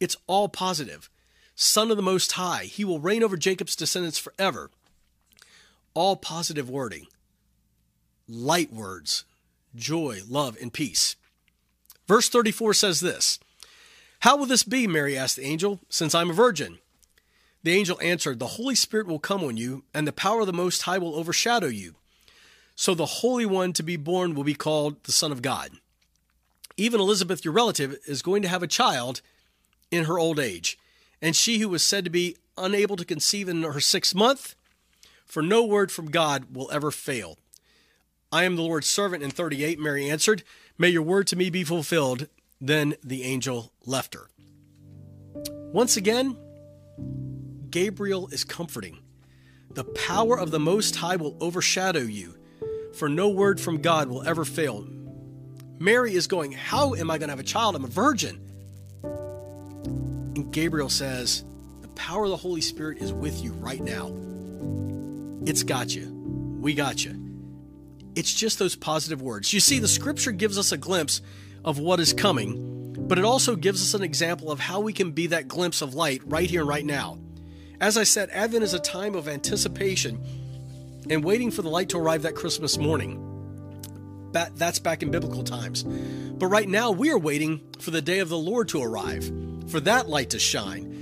It's 0.00 0.16
all 0.26 0.48
positive. 0.48 1.08
Son 1.58 1.90
of 1.90 1.96
the 1.96 2.02
Most 2.02 2.32
High, 2.32 2.64
he 2.64 2.84
will 2.84 3.00
reign 3.00 3.24
over 3.24 3.36
Jacob's 3.36 3.74
descendants 3.74 4.18
forever. 4.18 4.70
All 5.94 6.14
positive 6.14 6.68
wording, 6.68 7.06
light 8.28 8.70
words, 8.70 9.24
joy, 9.74 10.20
love, 10.28 10.58
and 10.60 10.70
peace. 10.70 11.16
Verse 12.06 12.28
34 12.28 12.74
says 12.74 13.00
this 13.00 13.40
How 14.20 14.36
will 14.36 14.44
this 14.44 14.64
be? 14.64 14.86
Mary 14.86 15.16
asked 15.16 15.36
the 15.36 15.46
angel, 15.46 15.80
since 15.88 16.14
I'm 16.14 16.28
a 16.28 16.34
virgin. 16.34 16.78
The 17.62 17.72
angel 17.72 17.98
answered, 18.02 18.38
The 18.38 18.46
Holy 18.46 18.74
Spirit 18.74 19.06
will 19.06 19.18
come 19.18 19.42
on 19.42 19.56
you, 19.56 19.84
and 19.94 20.06
the 20.06 20.12
power 20.12 20.40
of 20.40 20.46
the 20.46 20.52
Most 20.52 20.82
High 20.82 20.98
will 20.98 21.16
overshadow 21.16 21.68
you. 21.68 21.94
So 22.74 22.94
the 22.94 23.06
Holy 23.06 23.46
One 23.46 23.72
to 23.72 23.82
be 23.82 23.96
born 23.96 24.34
will 24.34 24.44
be 24.44 24.54
called 24.54 25.02
the 25.04 25.12
Son 25.12 25.32
of 25.32 25.40
God. 25.40 25.70
Even 26.76 27.00
Elizabeth, 27.00 27.46
your 27.46 27.54
relative, 27.54 27.96
is 28.06 28.20
going 28.20 28.42
to 28.42 28.48
have 28.48 28.62
a 28.62 28.68
child 28.68 29.22
in 29.90 30.04
her 30.04 30.18
old 30.18 30.38
age. 30.38 30.78
And 31.20 31.34
she 31.34 31.58
who 31.58 31.68
was 31.68 31.82
said 31.82 32.04
to 32.04 32.10
be 32.10 32.36
unable 32.58 32.96
to 32.96 33.04
conceive 33.04 33.48
in 33.48 33.62
her 33.62 33.80
sixth 33.80 34.14
month, 34.14 34.54
for 35.24 35.42
no 35.42 35.64
word 35.64 35.90
from 35.90 36.10
God 36.10 36.54
will 36.54 36.70
ever 36.70 36.90
fail. 36.90 37.38
I 38.32 38.44
am 38.44 38.56
the 38.56 38.62
Lord's 38.62 38.86
servant. 38.86 39.22
In 39.22 39.30
38, 39.30 39.78
Mary 39.78 40.10
answered, 40.10 40.42
May 40.78 40.88
your 40.88 41.02
word 41.02 41.26
to 41.28 41.36
me 41.36 41.50
be 41.50 41.64
fulfilled. 41.64 42.28
Then 42.60 42.94
the 43.02 43.22
angel 43.22 43.72
left 43.84 44.14
her. 44.14 44.28
Once 45.72 45.96
again, 45.96 46.36
Gabriel 47.70 48.28
is 48.28 48.44
comforting. 48.44 48.98
The 49.74 49.84
power 49.84 50.38
of 50.38 50.50
the 50.50 50.60
Most 50.60 50.96
High 50.96 51.16
will 51.16 51.36
overshadow 51.40 52.00
you, 52.00 52.36
for 52.94 53.08
no 53.08 53.28
word 53.28 53.60
from 53.60 53.82
God 53.82 54.08
will 54.08 54.26
ever 54.26 54.44
fail. 54.44 54.86
Mary 55.78 56.14
is 56.14 56.26
going, 56.26 56.52
How 56.52 56.94
am 56.94 57.10
I 57.10 57.18
going 57.18 57.28
to 57.28 57.32
have 57.32 57.40
a 57.40 57.44
child? 57.44 57.76
I'm 57.76 57.84
a 57.84 57.88
virgin. 57.88 58.40
And 60.36 60.52
Gabriel 60.52 60.90
says, 60.90 61.44
The 61.80 61.88
power 61.88 62.24
of 62.24 62.30
the 62.30 62.36
Holy 62.36 62.60
Spirit 62.60 62.98
is 62.98 63.12
with 63.12 63.42
you 63.42 63.52
right 63.54 63.80
now. 63.80 64.12
It's 65.46 65.62
got 65.62 65.94
you. 65.94 66.08
We 66.60 66.74
got 66.74 67.02
you. 67.02 67.22
It's 68.14 68.34
just 68.34 68.58
those 68.58 68.76
positive 68.76 69.22
words. 69.22 69.52
You 69.52 69.60
see, 69.60 69.78
the 69.78 69.88
scripture 69.88 70.32
gives 70.32 70.58
us 70.58 70.72
a 70.72 70.76
glimpse 70.76 71.22
of 71.64 71.78
what 71.78 72.00
is 72.00 72.12
coming, 72.12 72.94
but 73.08 73.18
it 73.18 73.24
also 73.24 73.56
gives 73.56 73.80
us 73.80 73.94
an 73.94 74.02
example 74.02 74.50
of 74.50 74.60
how 74.60 74.80
we 74.80 74.92
can 74.92 75.12
be 75.12 75.28
that 75.28 75.48
glimpse 75.48 75.80
of 75.80 75.94
light 75.94 76.20
right 76.26 76.48
here 76.48 76.64
right 76.64 76.84
now. 76.84 77.18
As 77.80 77.96
I 77.96 78.04
said, 78.04 78.28
Advent 78.30 78.62
is 78.62 78.74
a 78.74 78.78
time 78.78 79.14
of 79.14 79.28
anticipation 79.28 80.22
and 81.08 81.24
waiting 81.24 81.50
for 81.50 81.62
the 81.62 81.70
light 81.70 81.88
to 81.90 81.98
arrive 81.98 82.22
that 82.22 82.34
Christmas 82.34 82.76
morning. 82.76 83.22
That's 84.32 84.80
back 84.80 85.02
in 85.02 85.10
biblical 85.10 85.44
times. 85.44 85.82
But 85.82 86.48
right 86.48 86.68
now, 86.68 86.90
we 86.90 87.10
are 87.10 87.18
waiting 87.18 87.60
for 87.78 87.90
the 87.90 88.02
day 88.02 88.18
of 88.18 88.28
the 88.28 88.36
Lord 88.36 88.68
to 88.68 88.82
arrive, 88.82 89.30
for 89.68 89.80
that 89.80 90.08
light 90.08 90.30
to 90.30 90.38
shine. 90.38 90.92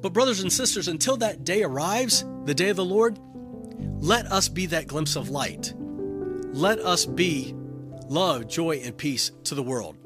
But, 0.00 0.12
brothers 0.12 0.40
and 0.40 0.52
sisters, 0.52 0.88
until 0.88 1.16
that 1.18 1.44
day 1.44 1.62
arrives, 1.62 2.24
the 2.44 2.54
day 2.54 2.68
of 2.68 2.76
the 2.76 2.84
Lord, 2.84 3.18
let 4.00 4.26
us 4.26 4.48
be 4.48 4.66
that 4.66 4.86
glimpse 4.86 5.16
of 5.16 5.30
light. 5.30 5.72
Let 5.76 6.78
us 6.78 7.06
be 7.06 7.54
love, 8.08 8.48
joy, 8.48 8.82
and 8.84 8.96
peace 8.96 9.32
to 9.44 9.54
the 9.54 9.62
world. 9.62 9.96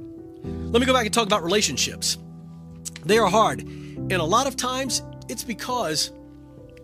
Let 0.44 0.80
me 0.80 0.86
go 0.86 0.92
back 0.92 1.04
and 1.04 1.12
talk 1.12 1.26
about 1.26 1.42
relationships. 1.42 2.16
They 3.04 3.18
are 3.18 3.28
hard, 3.28 3.60
and 3.60 4.12
a 4.12 4.24
lot 4.24 4.46
of 4.46 4.56
times 4.56 5.02
it's 5.28 5.44
because 5.44 6.12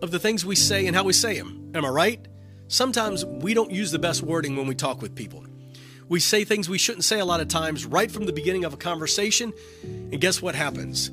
of 0.01 0.11
the 0.11 0.19
things 0.19 0.45
we 0.45 0.55
say 0.55 0.87
and 0.87 0.95
how 0.95 1.03
we 1.03 1.13
say 1.13 1.37
them. 1.37 1.71
Am 1.73 1.85
I 1.85 1.89
right? 1.89 2.27
Sometimes 2.67 3.25
we 3.25 3.53
don't 3.53 3.71
use 3.71 3.91
the 3.91 3.99
best 3.99 4.23
wording 4.23 4.55
when 4.55 4.67
we 4.67 4.75
talk 4.75 5.01
with 5.01 5.15
people. 5.15 5.45
We 6.07 6.19
say 6.19 6.43
things 6.45 6.69
we 6.69 6.77
shouldn't 6.77 7.03
say 7.03 7.19
a 7.19 7.25
lot 7.25 7.41
of 7.41 7.47
times 7.47 7.85
right 7.85 8.11
from 8.11 8.25
the 8.25 8.33
beginning 8.33 8.63
of 8.63 8.73
a 8.73 8.77
conversation, 8.77 9.53
and 9.83 10.21
guess 10.21 10.41
what 10.41 10.55
happens? 10.55 11.11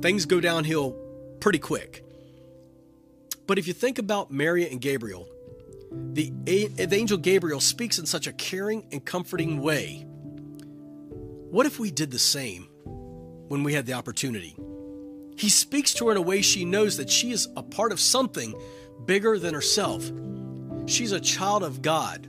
Things 0.00 0.24
go 0.26 0.40
downhill 0.40 0.96
pretty 1.40 1.58
quick. 1.58 2.04
But 3.46 3.58
if 3.58 3.66
you 3.66 3.74
think 3.74 3.98
about 3.98 4.30
Mary 4.30 4.68
and 4.70 4.80
Gabriel, 4.80 5.28
the, 5.90 6.32
the 6.44 6.88
angel 6.92 7.18
Gabriel 7.18 7.60
speaks 7.60 7.98
in 7.98 8.06
such 8.06 8.26
a 8.26 8.32
caring 8.32 8.86
and 8.92 9.04
comforting 9.04 9.60
way. 9.60 10.06
What 11.50 11.66
if 11.66 11.78
we 11.78 11.90
did 11.90 12.10
the 12.10 12.18
same 12.18 12.68
when 13.48 13.64
we 13.64 13.74
had 13.74 13.86
the 13.86 13.94
opportunity? 13.94 14.56
He 15.36 15.48
speaks 15.48 15.92
to 15.94 16.06
her 16.06 16.12
in 16.12 16.16
a 16.16 16.22
way 16.22 16.42
she 16.42 16.64
knows 16.64 16.96
that 16.98 17.10
she 17.10 17.32
is 17.32 17.48
a 17.56 17.62
part 17.62 17.92
of 17.92 17.98
something 17.98 18.54
bigger 19.04 19.38
than 19.38 19.52
herself. 19.52 20.10
She's 20.86 21.12
a 21.12 21.20
child 21.20 21.62
of 21.62 21.82
God, 21.82 22.28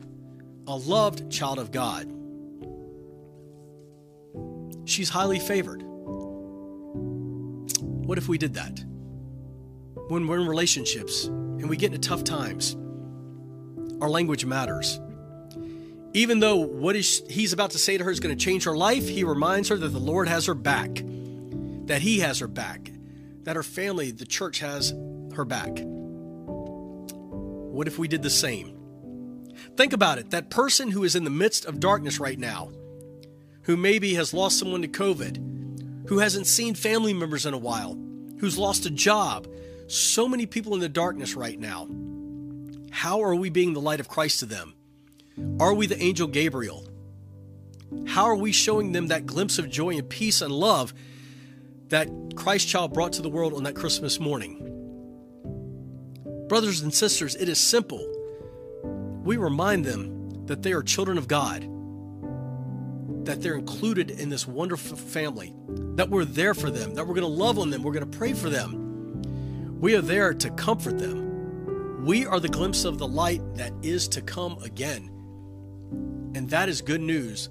a 0.71 0.77
loved 0.77 1.29
child 1.29 1.59
of 1.59 1.71
God. 1.71 2.07
She's 4.87 5.09
highly 5.09 5.37
favored. 5.37 5.83
What 7.81 8.17
if 8.17 8.29
we 8.29 8.37
did 8.37 8.53
that? 8.53 8.81
When 10.07 10.27
we're 10.27 10.39
in 10.39 10.47
relationships 10.47 11.25
and 11.25 11.69
we 11.69 11.75
get 11.75 11.93
into 11.93 12.07
tough 12.07 12.23
times, 12.23 12.77
our 14.01 14.09
language 14.09 14.45
matters. 14.45 14.97
Even 16.13 16.39
though 16.39 16.55
what 16.55 16.95
he's 16.95 17.51
about 17.51 17.71
to 17.71 17.77
say 17.77 17.97
to 17.97 18.05
her 18.05 18.11
is 18.11 18.21
going 18.21 18.37
to 18.37 18.41
change 18.41 18.63
her 18.63 18.75
life, 18.75 19.09
he 19.09 19.25
reminds 19.25 19.67
her 19.67 19.75
that 19.75 19.89
the 19.89 19.99
Lord 19.99 20.29
has 20.29 20.45
her 20.45 20.55
back, 20.55 21.03
that 21.87 22.01
he 22.01 22.19
has 22.19 22.39
her 22.39 22.47
back, 22.47 22.91
that 23.43 23.57
her 23.57 23.63
family, 23.63 24.11
the 24.11 24.25
church 24.25 24.59
has 24.59 24.93
her 25.35 25.43
back. 25.43 25.81
What 25.83 27.87
if 27.87 27.99
we 27.99 28.07
did 28.07 28.23
the 28.23 28.29
same? 28.29 28.77
Think 29.75 29.94
about 29.94 30.18
it 30.18 30.32
that 30.32 30.50
person 30.50 30.91
who 30.91 31.03
is 31.03 31.15
in 31.15 31.24
the 31.24 31.30
midst 31.30 31.65
of 31.65 31.80
darkness 31.80 32.20
right 32.20 32.38
now, 32.38 32.72
who 33.63 33.77
maybe 33.77 34.15
has 34.15 34.34
lost 34.34 34.60
someone 34.60 34.82
to 34.82 34.88
COVID, 34.88 36.08
who 36.08 36.20
hasn't 36.20 36.48
seen 36.48 36.75
family 36.75 37.13
members 37.13 37.46
in 37.46 37.53
a 37.53 37.58
while, 37.58 37.98
who's 38.39 38.58
lost 38.58 38.86
a 38.86 38.89
job, 38.89 39.48
so 39.88 40.27
many 40.27 40.46
people 40.46 40.74
in 40.74 40.80
the 40.80 40.89
darkness 40.89 41.36
right 41.36 41.60
now. 41.60 41.88
How 42.91 43.22
are 43.22 43.36
we 43.36 43.50
being 43.50 43.74
the 43.74 43.82
light 43.82 44.00
of 44.00 44.08
Christ 44.08 44.39
to 44.39 44.46
them? 44.46 44.74
Are 45.60 45.74
we 45.74 45.88
the 45.88 46.01
angel 46.01 46.27
Gabriel? 46.27 46.88
How 48.08 48.25
are 48.25 48.36
we 48.36 48.51
showing 48.51 48.91
them 48.91 49.08
that 49.08 49.25
glimpse 49.25 49.60
of 49.60 49.70
joy 49.70 49.98
and 49.98 50.10
peace 50.10 50.41
and 50.41 50.51
love 50.51 50.94
that 51.89 52.10
Christ 52.36 52.68
child 52.68 52.94
brought 52.94 53.13
to 53.13 53.22
the 53.22 53.30
world 53.30 53.53
on 53.53 53.63
that 53.63 53.75
Christmas 53.75 54.20
morning? 54.20 54.68
Brothers 56.48 56.82
and 56.82 56.94
sisters, 56.94 57.36
it 57.36 57.48
is 57.48 57.60
simple. 57.60 58.06
We 59.23 59.37
remind 59.37 59.85
them 59.85 60.45
that 60.47 60.63
they 60.63 60.73
are 60.73 60.81
children 60.81 61.17
of 61.17 61.27
God, 61.27 61.61
that 63.25 63.41
they're 63.41 63.55
included 63.55 64.11
in 64.11 64.29
this 64.29 64.47
wonderful 64.47 64.97
family, 64.97 65.53
that 65.95 66.09
we're 66.09 66.25
there 66.25 66.53
for 66.53 66.71
them, 66.71 66.95
that 66.95 67.05
we're 67.05 67.13
going 67.13 67.21
to 67.21 67.27
love 67.27 67.59
on 67.59 67.69
them, 67.69 67.83
we're 67.83 67.93
going 67.93 68.09
to 68.09 68.17
pray 68.17 68.33
for 68.33 68.49
them. 68.49 69.79
We 69.79 69.95
are 69.95 70.01
there 70.01 70.33
to 70.33 70.49
comfort 70.51 70.97
them. 70.97 72.05
We 72.05 72.25
are 72.25 72.39
the 72.39 72.49
glimpse 72.49 72.83
of 72.83 72.97
the 72.97 73.07
light 73.07 73.41
that 73.55 73.73
is 73.83 74.07
to 74.09 74.21
come 74.21 74.57
again. 74.63 75.07
And 76.35 76.49
that 76.49 76.69
is 76.69 76.81
good 76.81 77.01
news. 77.01 77.49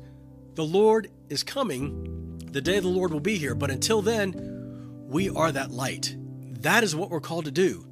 The 0.54 0.64
Lord 0.64 1.10
is 1.28 1.44
coming. 1.44 2.38
The 2.50 2.60
day 2.60 2.78
of 2.78 2.82
the 2.82 2.88
Lord 2.88 3.12
will 3.12 3.20
be 3.20 3.36
here. 3.36 3.54
But 3.54 3.70
until 3.70 4.02
then, 4.02 5.06
we 5.06 5.30
are 5.30 5.52
that 5.52 5.70
light. 5.70 6.16
That 6.62 6.82
is 6.82 6.96
what 6.96 7.10
we're 7.10 7.20
called 7.20 7.44
to 7.44 7.50
do. 7.50 7.86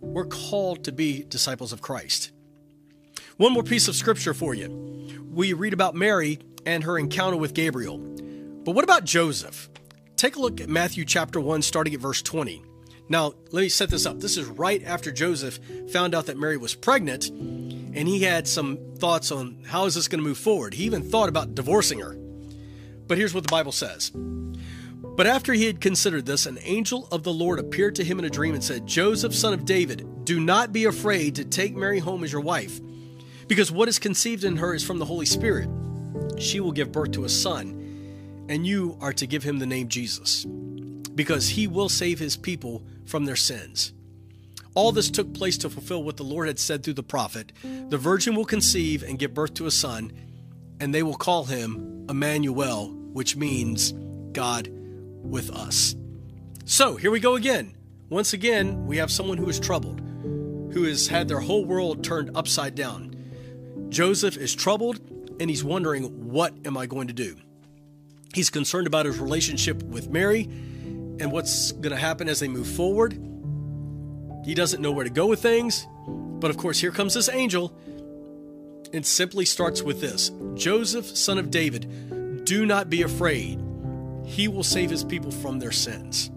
We're 0.00 0.26
called 0.26 0.84
to 0.84 0.92
be 0.92 1.24
disciples 1.24 1.72
of 1.72 1.80
Christ. 1.80 2.32
One 3.38 3.52
more 3.52 3.62
piece 3.62 3.86
of 3.86 3.94
scripture 3.94 4.34
for 4.34 4.52
you. 4.52 4.68
We 5.30 5.52
read 5.52 5.72
about 5.72 5.94
Mary 5.94 6.40
and 6.66 6.82
her 6.82 6.98
encounter 6.98 7.36
with 7.36 7.54
Gabriel. 7.54 7.96
But 7.96 8.74
what 8.74 8.82
about 8.82 9.04
Joseph? 9.04 9.70
Take 10.16 10.34
a 10.34 10.40
look 10.40 10.60
at 10.60 10.68
Matthew 10.68 11.04
chapter 11.04 11.40
1, 11.40 11.62
starting 11.62 11.94
at 11.94 12.00
verse 12.00 12.20
20. 12.20 12.64
Now, 13.08 13.34
let 13.52 13.62
me 13.62 13.68
set 13.68 13.90
this 13.90 14.06
up. 14.06 14.18
This 14.18 14.36
is 14.36 14.46
right 14.46 14.82
after 14.82 15.12
Joseph 15.12 15.60
found 15.92 16.16
out 16.16 16.26
that 16.26 16.36
Mary 16.36 16.56
was 16.56 16.74
pregnant, 16.74 17.28
and 17.28 18.08
he 18.08 18.24
had 18.24 18.48
some 18.48 18.76
thoughts 18.96 19.30
on 19.30 19.62
how 19.64 19.84
is 19.84 19.94
this 19.94 20.08
going 20.08 20.20
to 20.20 20.28
move 20.28 20.38
forward. 20.38 20.74
He 20.74 20.82
even 20.82 21.08
thought 21.08 21.28
about 21.28 21.54
divorcing 21.54 22.00
her. 22.00 22.16
But 23.06 23.18
here's 23.18 23.34
what 23.34 23.44
the 23.44 23.52
Bible 23.52 23.70
says 23.70 24.10
but 25.18 25.26
after 25.26 25.52
he 25.52 25.66
had 25.66 25.80
considered 25.80 26.26
this, 26.26 26.46
an 26.46 26.60
angel 26.62 27.08
of 27.10 27.24
the 27.24 27.32
Lord 27.32 27.58
appeared 27.58 27.96
to 27.96 28.04
him 28.04 28.20
in 28.20 28.24
a 28.24 28.30
dream 28.30 28.54
and 28.54 28.62
said, 28.62 28.86
Joseph, 28.86 29.34
son 29.34 29.52
of 29.52 29.64
David, 29.64 30.24
do 30.24 30.38
not 30.38 30.72
be 30.72 30.84
afraid 30.84 31.34
to 31.34 31.44
take 31.44 31.74
Mary 31.74 31.98
home 31.98 32.22
as 32.22 32.30
your 32.30 32.40
wife, 32.40 32.80
because 33.48 33.72
what 33.72 33.88
is 33.88 33.98
conceived 33.98 34.44
in 34.44 34.56
her 34.56 34.74
is 34.74 34.84
from 34.84 34.98
the 34.98 35.04
Holy 35.04 35.26
Spirit. 35.26 35.68
She 36.38 36.60
will 36.60 36.72
give 36.72 36.92
birth 36.92 37.12
to 37.12 37.24
a 37.24 37.28
son, 37.28 38.46
and 38.48 38.66
you 38.66 38.96
are 39.00 39.12
to 39.14 39.26
give 39.26 39.42
him 39.42 39.58
the 39.58 39.66
name 39.66 39.88
Jesus, 39.88 40.44
because 41.14 41.48
he 41.48 41.66
will 41.66 41.88
save 41.88 42.18
his 42.18 42.36
people 42.36 42.84
from 43.06 43.24
their 43.24 43.36
sins. 43.36 43.92
All 44.74 44.92
this 44.92 45.10
took 45.10 45.34
place 45.34 45.58
to 45.58 45.70
fulfill 45.70 46.04
what 46.04 46.16
the 46.16 46.22
Lord 46.22 46.46
had 46.46 46.58
said 46.58 46.84
through 46.84 46.94
the 46.94 47.02
prophet 47.02 47.52
The 47.88 47.98
virgin 47.98 48.36
will 48.36 48.44
conceive 48.44 49.02
and 49.02 49.18
give 49.18 49.34
birth 49.34 49.54
to 49.54 49.66
a 49.66 49.72
son, 49.72 50.12
and 50.78 50.94
they 50.94 51.02
will 51.02 51.16
call 51.16 51.44
him 51.44 52.06
Emmanuel, 52.08 52.88
which 53.12 53.34
means 53.34 53.92
God 54.32 54.68
with 55.22 55.50
us. 55.50 55.96
So 56.64 56.96
here 56.96 57.10
we 57.10 57.18
go 57.18 57.34
again. 57.34 57.74
Once 58.10 58.32
again, 58.32 58.86
we 58.86 58.98
have 58.98 59.10
someone 59.10 59.36
who 59.36 59.48
is 59.48 59.58
troubled, 59.58 60.00
who 60.72 60.84
has 60.84 61.08
had 61.08 61.28
their 61.28 61.40
whole 61.40 61.64
world 61.64 62.04
turned 62.04 62.30
upside 62.36 62.74
down. 62.74 63.14
Joseph 63.88 64.36
is 64.36 64.54
troubled 64.54 65.00
and 65.40 65.48
he's 65.48 65.64
wondering, 65.64 66.28
what 66.28 66.54
am 66.64 66.76
I 66.76 66.86
going 66.86 67.08
to 67.08 67.14
do? 67.14 67.36
He's 68.34 68.50
concerned 68.50 68.86
about 68.86 69.06
his 69.06 69.18
relationship 69.18 69.82
with 69.82 70.10
Mary 70.10 70.42
and 70.42 71.32
what's 71.32 71.72
going 71.72 71.94
to 71.94 71.96
happen 71.96 72.28
as 72.28 72.40
they 72.40 72.48
move 72.48 72.66
forward. 72.66 73.12
He 74.44 74.54
doesn't 74.54 74.80
know 74.80 74.92
where 74.92 75.04
to 75.04 75.10
go 75.10 75.26
with 75.26 75.40
things. 75.40 75.86
But 76.06 76.50
of 76.50 76.56
course, 76.56 76.78
here 76.78 76.92
comes 76.92 77.14
this 77.14 77.28
angel 77.28 77.76
and 78.92 79.04
simply 79.04 79.44
starts 79.44 79.82
with 79.82 80.00
this 80.00 80.30
Joseph, 80.54 81.06
son 81.06 81.38
of 81.38 81.50
David, 81.50 82.44
do 82.44 82.64
not 82.64 82.88
be 82.88 83.02
afraid 83.02 83.60
he 84.24 84.46
will 84.46 84.62
save 84.62 84.90
his 84.90 85.04
people 85.04 85.30
from 85.30 85.58
their 85.58 85.72
sins. 85.72 86.30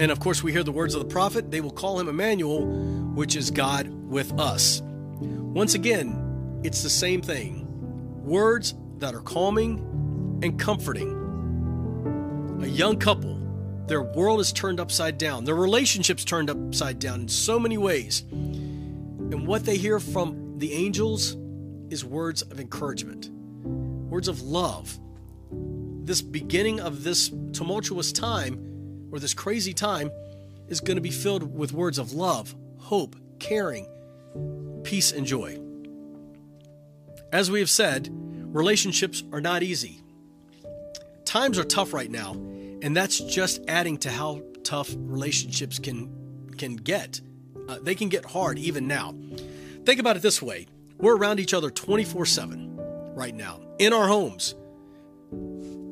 And 0.00 0.10
of 0.10 0.20
course, 0.20 0.42
we 0.42 0.52
hear 0.52 0.62
the 0.62 0.72
words 0.72 0.94
of 0.94 1.00
the 1.00 1.08
prophet 1.08 1.50
they 1.50 1.60
will 1.60 1.70
call 1.70 2.00
him 2.00 2.08
Emmanuel, 2.08 2.66
which 3.14 3.36
is 3.36 3.50
God 3.50 3.88
with 3.88 4.32
us. 4.38 4.80
Once 5.20 5.74
again, 5.74 6.27
it's 6.64 6.82
the 6.82 6.90
same 6.90 7.22
thing 7.22 7.64
words 8.24 8.74
that 8.98 9.14
are 9.14 9.20
calming 9.20 9.78
and 10.42 10.58
comforting. 10.58 11.14
A 12.62 12.66
young 12.66 12.98
couple, 12.98 13.38
their 13.86 14.02
world 14.02 14.40
is 14.40 14.52
turned 14.52 14.80
upside 14.80 15.18
down, 15.18 15.44
their 15.44 15.54
relationships 15.54 16.24
turned 16.24 16.50
upside 16.50 16.98
down 16.98 17.22
in 17.22 17.28
so 17.28 17.58
many 17.58 17.78
ways. 17.78 18.24
And 18.30 19.46
what 19.46 19.64
they 19.64 19.76
hear 19.76 20.00
from 20.00 20.58
the 20.58 20.72
angels 20.72 21.36
is 21.90 22.04
words 22.04 22.42
of 22.42 22.60
encouragement, 22.60 23.30
words 24.10 24.28
of 24.28 24.42
love, 24.42 24.98
this 25.50 26.22
beginning 26.22 26.80
of 26.80 27.04
this 27.04 27.30
tumultuous 27.52 28.12
time 28.12 29.08
or 29.12 29.18
this 29.18 29.34
crazy 29.34 29.72
time 29.72 30.10
is 30.68 30.80
going 30.80 30.96
to 30.96 31.02
be 31.02 31.10
filled 31.10 31.56
with 31.56 31.72
words 31.72 31.98
of 31.98 32.12
love, 32.12 32.54
hope, 32.78 33.16
caring, 33.38 33.86
peace, 34.82 35.12
and 35.12 35.26
joy. 35.26 35.58
As 37.32 37.50
we 37.50 37.60
have 37.60 37.70
said, 37.70 38.08
relationships 38.10 39.22
are 39.32 39.40
not 39.40 39.62
easy. 39.62 40.00
Times 41.24 41.58
are 41.58 41.64
tough 41.64 41.92
right 41.92 42.10
now, 42.10 42.32
and 42.32 42.96
that's 42.96 43.18
just 43.18 43.60
adding 43.68 43.98
to 43.98 44.10
how 44.10 44.42
tough 44.64 44.94
relationships 44.96 45.78
can 45.78 46.14
can 46.56 46.76
get. 46.76 47.20
Uh, 47.68 47.78
they 47.82 47.94
can 47.94 48.08
get 48.08 48.24
hard 48.24 48.58
even 48.58 48.86
now. 48.86 49.14
Think 49.84 50.00
about 50.00 50.16
it 50.16 50.22
this 50.22 50.40
way: 50.40 50.66
we're 50.96 51.16
around 51.16 51.38
each 51.40 51.52
other 51.52 51.70
24/7 51.70 53.14
right 53.14 53.34
now 53.34 53.60
in 53.78 53.92
our 53.92 54.08
homes 54.08 54.54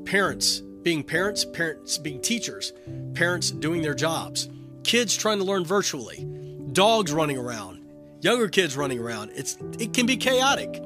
parents 0.07 0.61
being 0.83 1.03
parents, 1.03 1.45
parents 1.45 1.99
being 1.99 2.23
teachers, 2.23 2.73
parents 3.15 3.51
doing 3.51 3.83
their 3.83 3.95
jobs, 3.95 4.49
kids 4.85 5.17
trying 5.17 5.39
to 5.39 5.45
learn 5.45 5.65
virtually, 5.65 6.25
dogs 6.73 7.13
running 7.13 7.37
around, 7.37 7.85
younger 8.21 8.49
kids 8.49 8.77
running 8.77 9.01
around. 9.01 9.33
It's 9.35 9.59
it 9.79 9.93
can 9.93 10.07
be 10.07 10.17
chaotic. 10.17 10.81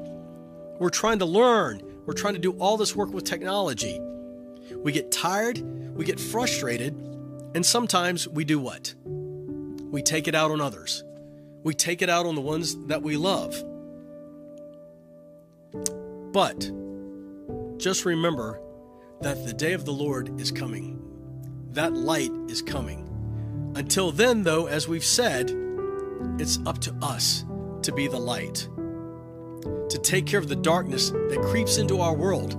We're 0.81 0.89
trying 0.89 1.19
to 1.19 1.25
learn. 1.25 1.83
We're 2.07 2.15
trying 2.15 2.33
to 2.33 2.39
do 2.39 2.53
all 2.53 2.75
this 2.75 2.95
work 2.95 3.13
with 3.13 3.23
technology. 3.23 4.01
We 4.77 4.91
get 4.91 5.11
tired, 5.11 5.59
we 5.95 6.03
get 6.03 6.19
frustrated, 6.19 6.95
and 7.53 7.63
sometimes 7.63 8.27
we 8.27 8.45
do 8.45 8.57
what? 8.57 8.95
We 9.05 10.01
take 10.01 10.27
it 10.27 10.33
out 10.33 10.49
on 10.49 10.59
others. 10.59 11.03
We 11.61 11.75
take 11.75 12.01
it 12.01 12.09
out 12.09 12.25
on 12.25 12.33
the 12.33 12.41
ones 12.41 12.75
that 12.87 13.03
we 13.03 13.15
love. 13.15 13.63
But 16.33 16.71
just 17.77 18.03
remember 18.03 18.59
that 19.21 19.45
the 19.45 19.53
day 19.53 19.73
of 19.73 19.85
the 19.85 19.93
Lord 19.93 20.41
is 20.41 20.51
coming. 20.51 20.99
That 21.73 21.93
light 21.93 22.31
is 22.47 22.63
coming. 22.63 23.07
Until 23.75 24.11
then, 24.11 24.41
though, 24.41 24.65
as 24.65 24.87
we've 24.87 25.05
said, 25.05 25.55
it's 26.39 26.57
up 26.65 26.79
to 26.79 26.95
us 27.03 27.45
to 27.83 27.91
be 27.91 28.07
the 28.07 28.19
light, 28.19 28.67
to 29.61 29.99
take 30.01 30.25
care 30.25 30.39
of 30.39 30.47
the 30.47 30.55
darkness 30.55 31.09
that 31.09 31.41
creeps 31.49 31.77
into 31.77 31.99
our 31.99 32.13
world 32.13 32.51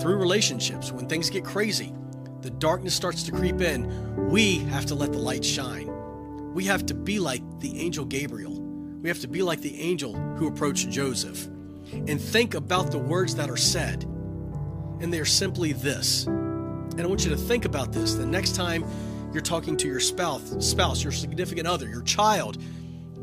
through 0.00 0.16
relationships. 0.16 0.92
When 0.92 1.08
things 1.08 1.30
get 1.30 1.44
crazy, 1.44 1.92
the 2.42 2.50
darkness 2.50 2.94
starts 2.94 3.22
to 3.24 3.32
creep 3.32 3.60
in. 3.60 4.30
We 4.30 4.58
have 4.58 4.86
to 4.86 4.94
let 4.94 5.12
the 5.12 5.18
light 5.18 5.44
shine. 5.44 5.90
We 6.54 6.64
have 6.64 6.86
to 6.86 6.94
be 6.94 7.18
like 7.18 7.42
the 7.60 7.80
angel 7.80 8.04
Gabriel. 8.04 8.60
We 9.02 9.08
have 9.08 9.20
to 9.20 9.28
be 9.28 9.42
like 9.42 9.60
the 9.60 9.80
angel 9.80 10.14
who 10.14 10.48
approached 10.48 10.90
Joseph 10.90 11.46
and 11.92 12.20
think 12.20 12.54
about 12.54 12.90
the 12.90 12.98
words 12.98 13.34
that 13.36 13.50
are 13.50 13.56
said. 13.56 14.04
And 15.00 15.12
they 15.12 15.20
are 15.20 15.24
simply 15.24 15.72
this. 15.72 16.26
And 16.26 17.00
I 17.00 17.06
want 17.06 17.24
you 17.24 17.30
to 17.30 17.36
think 17.36 17.64
about 17.64 17.92
this 17.92 18.14
the 18.14 18.26
next 18.26 18.54
time 18.54 18.84
you're 19.32 19.42
talking 19.42 19.76
to 19.76 19.86
your 19.86 20.00
spouse, 20.00 20.54
spouse, 20.66 21.02
your 21.02 21.12
significant 21.12 21.66
other, 21.66 21.86
your 21.86 22.02
child, 22.02 22.58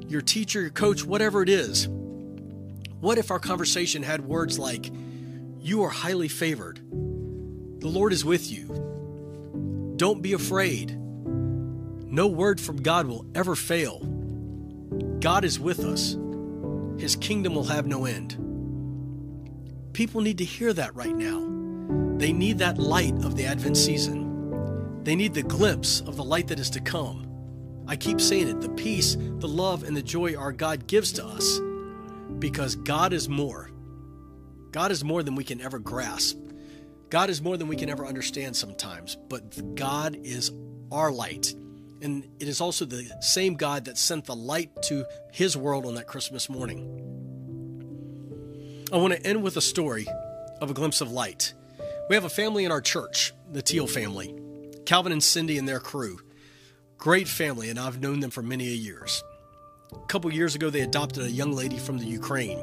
your 0.08 0.22
teacher, 0.22 0.62
your 0.62 0.70
coach, 0.70 1.04
whatever 1.04 1.42
it 1.42 1.50
is. 1.50 1.88
What 3.04 3.18
if 3.18 3.32
our 3.32 3.40
conversation 3.40 4.02
had 4.02 4.22
words 4.22 4.58
like, 4.58 4.90
You 5.60 5.84
are 5.84 5.90
highly 5.90 6.30
favored. 6.30 6.78
The 7.82 7.90
Lord 7.90 8.14
is 8.14 8.24
with 8.24 8.50
you. 8.50 9.94
Don't 9.98 10.22
be 10.22 10.32
afraid. 10.32 10.98
No 10.98 12.28
word 12.28 12.62
from 12.62 12.82
God 12.82 13.08
will 13.08 13.26
ever 13.36 13.56
fail. 13.58 14.00
God 15.20 15.44
is 15.44 15.60
with 15.60 15.82
us. 15.82 16.16
His 16.98 17.18
kingdom 17.18 17.56
will 17.56 17.66
have 17.66 17.88
no 17.88 18.06
end. 18.06 18.38
People 19.92 20.22
need 20.22 20.38
to 20.38 20.46
hear 20.46 20.72
that 20.72 20.96
right 20.96 21.14
now. 21.14 21.42
They 22.18 22.32
need 22.32 22.60
that 22.60 22.78
light 22.78 23.16
of 23.26 23.36
the 23.36 23.44
Advent 23.44 23.76
season. 23.76 25.04
They 25.04 25.18
need 25.18 25.34
the 25.34 25.44
glimpse 25.44 26.00
of 26.00 26.16
the 26.16 26.24
light 26.24 26.48
that 26.48 26.60
is 26.62 26.70
to 26.70 26.80
come. 26.80 27.28
I 27.86 27.98
keep 27.98 28.22
saying 28.22 28.48
it 28.48 28.62
the 28.62 28.70
peace, 28.70 29.18
the 29.18 29.50
love, 29.50 29.84
and 29.84 29.94
the 29.94 30.02
joy 30.02 30.38
our 30.38 30.54
God 30.54 30.88
gives 30.88 31.12
to 31.12 31.26
us 31.26 31.60
because 32.44 32.76
God 32.76 33.14
is 33.14 33.30
more. 33.30 33.72
God 34.72 34.92
is 34.92 35.02
more 35.02 35.24
than 35.24 35.34
we 35.34 35.46
can 35.46 35.62
ever 35.62 35.80
grasp. 35.80 36.38
God 37.10 37.30
is 37.30 37.42
more 37.42 37.56
than 37.56 37.70
we 37.70 37.78
can 37.78 37.90
ever 37.90 38.06
understand 38.06 38.54
sometimes, 38.54 39.16
but 39.30 39.76
God 39.76 40.18
is 40.24 40.52
our 40.92 41.10
light. 41.10 41.56
And 42.02 42.28
it 42.42 42.50
is 42.50 42.60
also 42.60 42.84
the 42.84 43.10
same 43.22 43.56
God 43.56 43.86
that 43.86 43.98
sent 43.98 44.26
the 44.26 44.36
light 44.36 44.72
to 44.84 45.06
his 45.32 45.56
world 45.56 45.86
on 45.86 45.96
that 45.96 46.06
Christmas 46.08 46.50
morning. 46.50 46.82
I 48.92 48.98
want 48.98 49.14
to 49.14 49.26
end 49.26 49.42
with 49.42 49.56
a 49.56 49.62
story 49.62 50.06
of 50.60 50.70
a 50.70 50.74
glimpse 50.74 51.00
of 51.00 51.10
light. 51.10 51.54
We 52.10 52.16
have 52.16 52.26
a 52.26 52.30
family 52.30 52.66
in 52.66 52.74
our 52.74 52.82
church, 52.82 53.32
the 53.54 53.62
Teal 53.62 53.88
family, 53.88 54.38
Calvin 54.86 55.14
and 55.14 55.24
Cindy 55.24 55.58
and 55.58 55.66
their 55.66 55.80
crew. 55.80 56.20
Great 56.98 57.30
family, 57.30 57.70
and 57.70 57.80
I've 57.80 58.02
known 58.02 58.20
them 58.20 58.32
for 58.32 58.44
many 58.44 58.66
years. 58.66 59.24
A 59.96 60.06
couple 60.08 60.32
years 60.34 60.56
ago, 60.56 60.70
they 60.70 60.82
adopted 60.82 61.24
a 61.24 61.32
young 61.32 61.54
lady 61.54 61.78
from 61.78 61.98
the 61.98 62.06
Ukraine. 62.06 62.60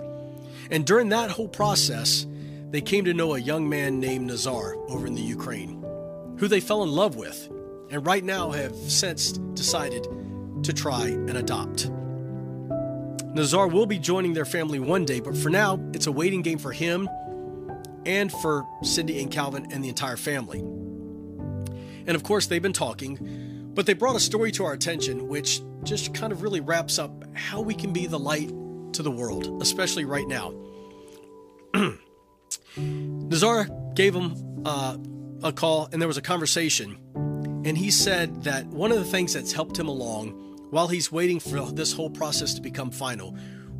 And 0.70 0.86
during 0.86 1.08
that 1.10 1.30
whole 1.30 1.48
process, 1.48 2.26
they 2.70 2.80
came 2.80 3.04
to 3.06 3.14
know 3.14 3.34
a 3.34 3.38
young 3.38 3.68
man 3.68 3.98
named 3.98 4.28
Nazar 4.28 4.76
over 4.88 5.06
in 5.06 5.14
the 5.14 5.22
Ukraine, 5.22 5.84
who 6.38 6.46
they 6.46 6.60
fell 6.60 6.82
in 6.82 6.92
love 6.92 7.16
with, 7.16 7.48
and 7.90 8.06
right 8.06 8.22
now 8.22 8.50
have 8.50 8.74
since 8.76 9.32
decided 9.32 10.06
to 10.62 10.72
try 10.72 11.06
and 11.08 11.36
adopt. 11.36 11.90
Nazar 13.34 13.68
will 13.68 13.86
be 13.86 13.98
joining 13.98 14.34
their 14.34 14.44
family 14.44 14.78
one 14.78 15.04
day, 15.04 15.20
but 15.20 15.36
for 15.36 15.50
now, 15.50 15.80
it's 15.92 16.06
a 16.06 16.12
waiting 16.12 16.42
game 16.42 16.58
for 16.58 16.72
him 16.72 17.08
and 18.06 18.32
for 18.32 18.66
Cindy 18.82 19.20
and 19.20 19.30
Calvin 19.30 19.68
and 19.72 19.82
the 19.84 19.88
entire 19.88 20.16
family. 20.16 20.60
And 22.06 22.16
of 22.16 22.22
course, 22.22 22.46
they've 22.46 22.62
been 22.62 22.72
talking, 22.72 23.18
but 23.74 23.86
they 23.86 23.94
brought 23.94 24.16
a 24.16 24.20
story 24.20 24.52
to 24.52 24.64
our 24.64 24.72
attention 24.72 25.28
which 25.28 25.60
just 25.82 26.12
kind 26.14 26.32
of 26.32 26.42
really 26.42 26.60
wraps 26.60 26.98
up 26.98 27.24
how 27.34 27.60
we 27.60 27.74
can 27.74 27.92
be 27.92 28.06
the 28.06 28.18
light 28.18 28.48
to 28.92 29.02
the 29.02 29.10
world, 29.10 29.62
especially 29.62 30.04
right 30.04 30.26
now. 30.26 30.54
Nazar 32.76 33.68
gave 33.94 34.14
him 34.14 34.62
uh, 34.64 34.96
a 35.42 35.52
call 35.52 35.88
and 35.92 36.00
there 36.00 36.08
was 36.08 36.16
a 36.16 36.22
conversation. 36.22 36.98
And 37.64 37.76
he 37.76 37.90
said 37.90 38.44
that 38.44 38.66
one 38.66 38.90
of 38.90 38.98
the 38.98 39.04
things 39.04 39.34
that's 39.34 39.52
helped 39.52 39.78
him 39.78 39.88
along 39.88 40.30
while 40.70 40.88
he's 40.88 41.12
waiting 41.12 41.40
for 41.40 41.60
this 41.72 41.92
whole 41.92 42.10
process 42.10 42.54
to 42.54 42.60
become 42.62 42.90
final, 42.90 43.32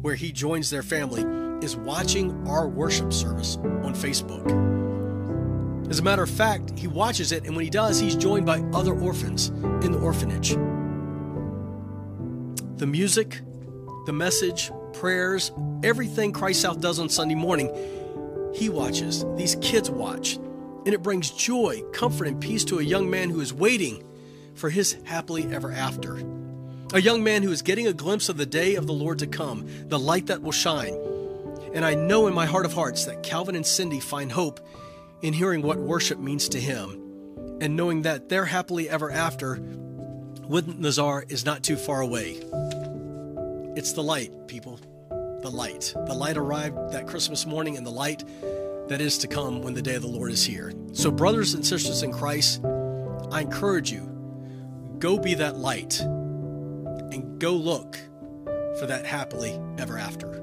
where 0.03 0.15
he 0.15 0.33
joins 0.33 0.71
their 0.71 0.83
family, 0.83 1.25
is 1.65 1.77
watching 1.77 2.47
our 2.49 2.69
worship 2.69 3.13
service 3.13 3.57
on 3.57 3.95
Facebook. 3.95 4.80
As 5.91 5.99
a 5.99 6.03
matter 6.03 6.23
of 6.23 6.31
fact, 6.31 6.79
he 6.79 6.87
watches 6.87 7.33
it, 7.33 7.45
and 7.45 7.57
when 7.57 7.65
he 7.65 7.71
does, 7.71 7.99
he's 7.99 8.15
joined 8.15 8.47
by 8.47 8.61
other 8.73 8.95
orphans 8.95 9.49
in 9.49 9.91
the 9.91 9.99
orphanage. 9.99 10.51
The 12.77 12.87
music, 12.87 13.41
the 14.07 14.13
message, 14.13 14.71
prayers, 14.93 15.51
everything 15.83 16.33
Christ 16.33 16.61
South 16.61 16.81
does 16.81 17.01
on 17.01 17.09
Sunday 17.09 17.35
morning, 17.35 17.75
he 18.55 18.69
watches. 18.69 19.25
These 19.35 19.57
kids 19.57 19.91
watch. 19.91 20.37
And 20.37 20.95
it 20.95 21.03
brings 21.03 21.31
joy, 21.31 21.83
comfort, 21.93 22.29
and 22.29 22.41
peace 22.41 22.65
to 22.67 22.79
a 22.79 22.83
young 22.83 23.11
man 23.11 23.29
who 23.29 23.41
is 23.41 23.53
waiting 23.53 24.05
for 24.55 24.71
his 24.71 24.97
happily 25.05 25.53
ever 25.53 25.73
after. 25.73 26.19
A 26.95 27.01
young 27.01 27.25
man 27.25 27.43
who 27.43 27.51
is 27.51 27.63
getting 27.63 27.89
a 27.89 27.93
glimpse 27.93 28.29
of 28.29 28.37
the 28.37 28.47
day 28.47 28.77
of 28.77 28.87
the 28.87 28.93
Lord 28.93 29.19
to 29.19 29.27
come, 29.27 29.67
the 29.89 29.99
light 29.99 30.29
that 30.29 30.41
will 30.41 30.53
shine. 30.53 30.95
And 31.75 31.85
I 31.85 31.95
know 31.95 32.29
in 32.29 32.35
my 32.35 32.47
heart 32.47 32.65
of 32.65 32.75
hearts 32.75 33.07
that 33.07 33.25
Calvin 33.25 33.57
and 33.57 33.67
Cindy 33.67 33.99
find 33.99 34.31
hope 34.31 34.61
in 35.23 35.33
hearing 35.33 35.63
what 35.63 35.79
worship 35.79 36.19
means 36.19 36.49
to 36.51 36.61
him 36.61 37.01
and 37.61 37.77
knowing 37.77 38.03
that 38.03 38.29
their 38.29 38.45
happily 38.47 38.89
ever 38.89 39.11
after 39.11 39.61
with 40.47 40.67
Nazar 40.79 41.25
is 41.29 41.45
not 41.45 41.63
too 41.63 41.77
far 41.77 42.01
away. 42.01 42.41
It's 43.77 43.93
the 43.93 44.03
light, 44.03 44.49
people. 44.49 44.81
The 45.43 45.51
light. 45.51 45.95
The 46.07 46.15
light 46.15 46.37
arrived 46.37 46.93
that 46.93 47.07
Christmas 47.07 47.47
morning, 47.47 47.77
and 47.77 47.87
the 47.87 47.91
light 47.91 48.25
that 48.89 49.01
is 49.01 49.17
to 49.19 49.29
come 49.29 49.63
when 49.63 49.75
the 49.75 49.83
day 49.83 49.95
of 49.95 50.03
the 50.03 50.09
Lord 50.09 50.33
is 50.33 50.45
here. 50.45 50.73
So, 50.93 51.11
brothers 51.11 51.55
and 51.55 51.65
sisters 51.65 52.03
in 52.03 52.13
Christ, 52.13 52.63
I 53.31 53.43
encourage 53.43 53.93
you 53.93 54.09
go 54.99 55.19
be 55.19 55.35
that 55.35 55.57
light 55.57 56.01
and 56.01 57.39
go 57.39 57.53
look 57.53 57.97
for 58.79 58.87
that 58.87 59.07
happily 59.07 59.59
ever 59.79 59.97
after. 59.97 60.43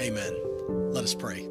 Amen. 0.00 0.34
Let 0.92 1.04
us 1.04 1.14
pray. 1.14 1.48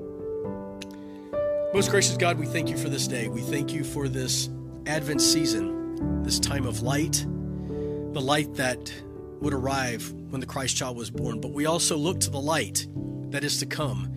Most 1.72 1.92
gracious 1.92 2.18
God, 2.18 2.40
we 2.40 2.48
thank 2.48 2.68
you 2.70 2.78
for 2.78 2.90
this 2.90 3.08
day. 3.08 3.28
We 3.28 3.42
thank 3.42 3.72
you 3.72 3.84
for 3.84 4.10
this 4.10 4.50
Advent 4.88 5.22
season, 5.22 6.24
this 6.24 6.40
time 6.40 6.66
of 6.66 6.82
light, 6.82 7.24
the 7.28 8.20
light 8.20 8.56
that 8.56 8.92
would 9.40 9.54
arrive 9.54 10.12
when 10.32 10.42
the 10.42 10.48
Christ 10.48 10.76
child 10.76 10.98
was 10.98 11.12
born. 11.12 11.40
But 11.40 11.52
we 11.52 11.68
also 11.68 11.96
look 11.96 12.22
to 12.22 12.32
the 12.32 12.40
light 12.40 12.88
that 13.30 13.44
is 13.44 13.60
to 13.60 13.68
come, 13.68 14.12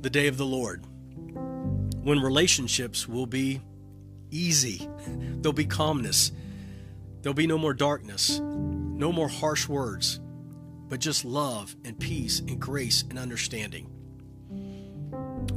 the 0.00 0.10
day 0.10 0.26
of 0.26 0.38
the 0.38 0.44
Lord, 0.44 0.84
when 2.02 2.18
relationships 2.18 3.06
will 3.06 3.26
be 3.26 3.60
easy, 4.32 4.88
there'll 5.06 5.52
be 5.52 5.66
calmness, 5.66 6.32
there'll 7.22 7.32
be 7.32 7.46
no 7.46 7.58
more 7.58 7.74
darkness, 7.74 8.40
no 8.40 9.12
more 9.12 9.28
harsh 9.28 9.68
words, 9.68 10.18
but 10.88 10.98
just 10.98 11.24
love 11.24 11.76
and 11.84 11.96
peace 12.00 12.40
and 12.40 12.58
grace 12.58 13.04
and 13.08 13.20
understanding. 13.20 13.88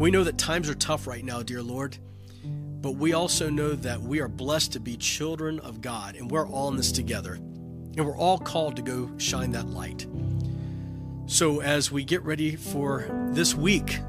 We 0.02 0.10
know 0.10 0.24
that 0.24 0.40
times 0.40 0.68
are 0.68 0.74
tough 0.74 1.06
right 1.06 1.24
now, 1.24 1.44
dear 1.44 1.62
Lord, 1.62 1.96
but 2.44 2.96
we 2.96 3.14
also 3.14 3.52
know 3.52 3.74
that 3.74 4.02
we 4.02 4.20
are 4.20 4.28
blessed 4.28 4.72
to 4.72 4.80
be 4.80 4.98
children 4.98 5.60
of 5.60 5.80
God 5.80 6.16
and 6.16 6.32
we're 6.32 6.48
all 6.48 6.70
in 6.70 6.76
this 6.76 6.92
together. 6.92 7.36
And 7.36 8.04
we're 8.04 8.18
all 8.18 8.40
called 8.40 8.78
to 8.78 8.82
go 8.82 9.12
shine 9.20 9.52
that 9.52 9.68
light. 9.68 10.08
So, 11.28 11.62
as 11.62 11.92
we 11.92 12.04
get 12.04 12.24
ready 12.24 12.56
for 12.56 13.30
this 13.34 13.54
week, 13.54 14.00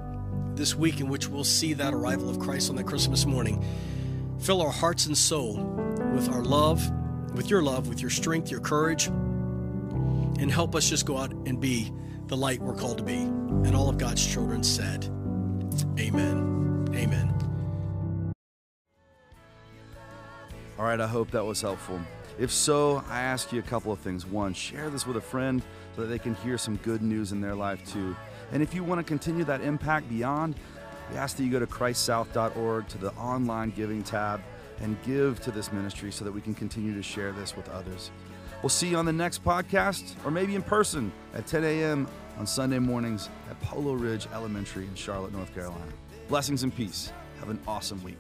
this 0.55 0.74
week 0.74 1.00
in 1.00 1.11
which 1.11 1.28
we'll 1.28 1.44
see 1.44 1.74
that 1.74 1.92
arrival 1.92 2.31
of 2.31 2.38
Christ 2.38 2.70
on 2.70 2.76
that 2.76 2.85
Christmas 2.85 3.26
morning, 3.26 3.62
fill 4.40 4.62
our 4.62 4.72
hearts 4.72 5.05
and 5.05 5.18
soul 5.18 5.59
with 6.14 6.31
our 6.31 6.42
love, 6.42 6.90
with 7.35 7.50
your 7.50 7.61
love, 7.61 7.88
with 7.88 8.00
your 8.00 8.09
strength, 8.09 8.50
your 8.50 8.61
courage, 8.61 9.09
and 9.09 10.50
help 10.50 10.74
us 10.74 10.88
just 10.88 11.05
go 11.05 11.18
out 11.18 11.33
and 11.33 11.61
be 11.61 11.92
the 12.28 12.37
light 12.37 12.62
we're 12.62 12.76
called 12.76 12.96
to 12.96 13.05
be. 13.05 13.16
And 13.16 13.76
all 13.76 13.90
of 13.90 13.98
God's 13.98 14.26
children 14.26 14.62
said, 14.62 15.11
Amen. 15.99 16.89
Amen. 16.95 17.35
All 20.79 20.85
right, 20.85 21.01
I 21.01 21.07
hope 21.07 21.31
that 21.31 21.45
was 21.45 21.61
helpful. 21.61 22.01
If 22.39 22.51
so, 22.51 23.05
I 23.09 23.21
ask 23.21 23.53
you 23.53 23.61
a 23.61 23.63
couple 23.63 23.93
of 23.93 23.99
things. 24.01 24.27
One, 24.27 24.55
share 24.55 24.91
this 24.91 25.07
with 25.07 25.17
a 25.17 25.21
friend. 25.21 25.63
so 25.95 26.03
that 26.03 26.09
they 26.09 26.19
can 26.19 26.35
hear 26.37 26.57
some 26.57 26.77
good 26.77 27.03
news 27.03 27.33
in 27.33 27.41
their 27.41 27.55
life 27.55 27.87
too. 27.93 28.17
And 28.51 28.63
if 28.63 28.75
you 28.75 28.83
want 28.83 28.99
to 28.99 29.05
continue 29.05 29.45
that 29.45 29.61
impact 29.61 30.09
beyond, 30.09 30.55
we 31.11 31.17
ask 31.19 31.37
that 31.37 31.45
you 31.45 31.51
go 31.51 31.61
to 31.61 31.67
christsouth.org 31.67 32.89
to 32.89 32.99
the 32.99 33.13
online 33.13 33.71
giving 33.71 34.03
tab 34.03 34.41
and 34.81 34.97
give 35.05 35.41
to 35.41 35.51
this 35.51 35.71
ministry 35.73 36.11
so 36.11 36.25
that 36.25 36.33
we 36.33 36.41
can 36.41 36.55
continue 36.55 36.95
to 36.95 37.03
share 37.03 37.33
this 37.33 37.57
with 37.57 37.69
others. 37.69 38.11
We'll 38.63 38.71
see 38.71 38.89
you 38.89 38.97
on 38.97 39.05
the 39.05 39.13
next 39.13 39.45
podcast 39.45 40.15
or 40.25 40.31
maybe 40.31 40.55
in 40.55 40.63
person 40.63 41.13
at 41.35 41.47
10 41.47 41.65
a.m. 41.65 42.09
on 42.42 42.46
Sunday 42.48 42.81
mornings 42.81 43.28
at 43.48 43.61
Polo 43.61 43.92
Ridge 43.92 44.26
Elementary 44.35 44.85
in 44.88 44.96
Charlotte, 44.96 45.33
North 45.33 45.55
Carolina. 45.55 45.92
Blessings 46.26 46.64
and 46.64 46.74
peace. 46.74 47.12
Have 47.38 47.50
an 47.50 47.59
awesome 47.68 48.02
week. 48.02 48.18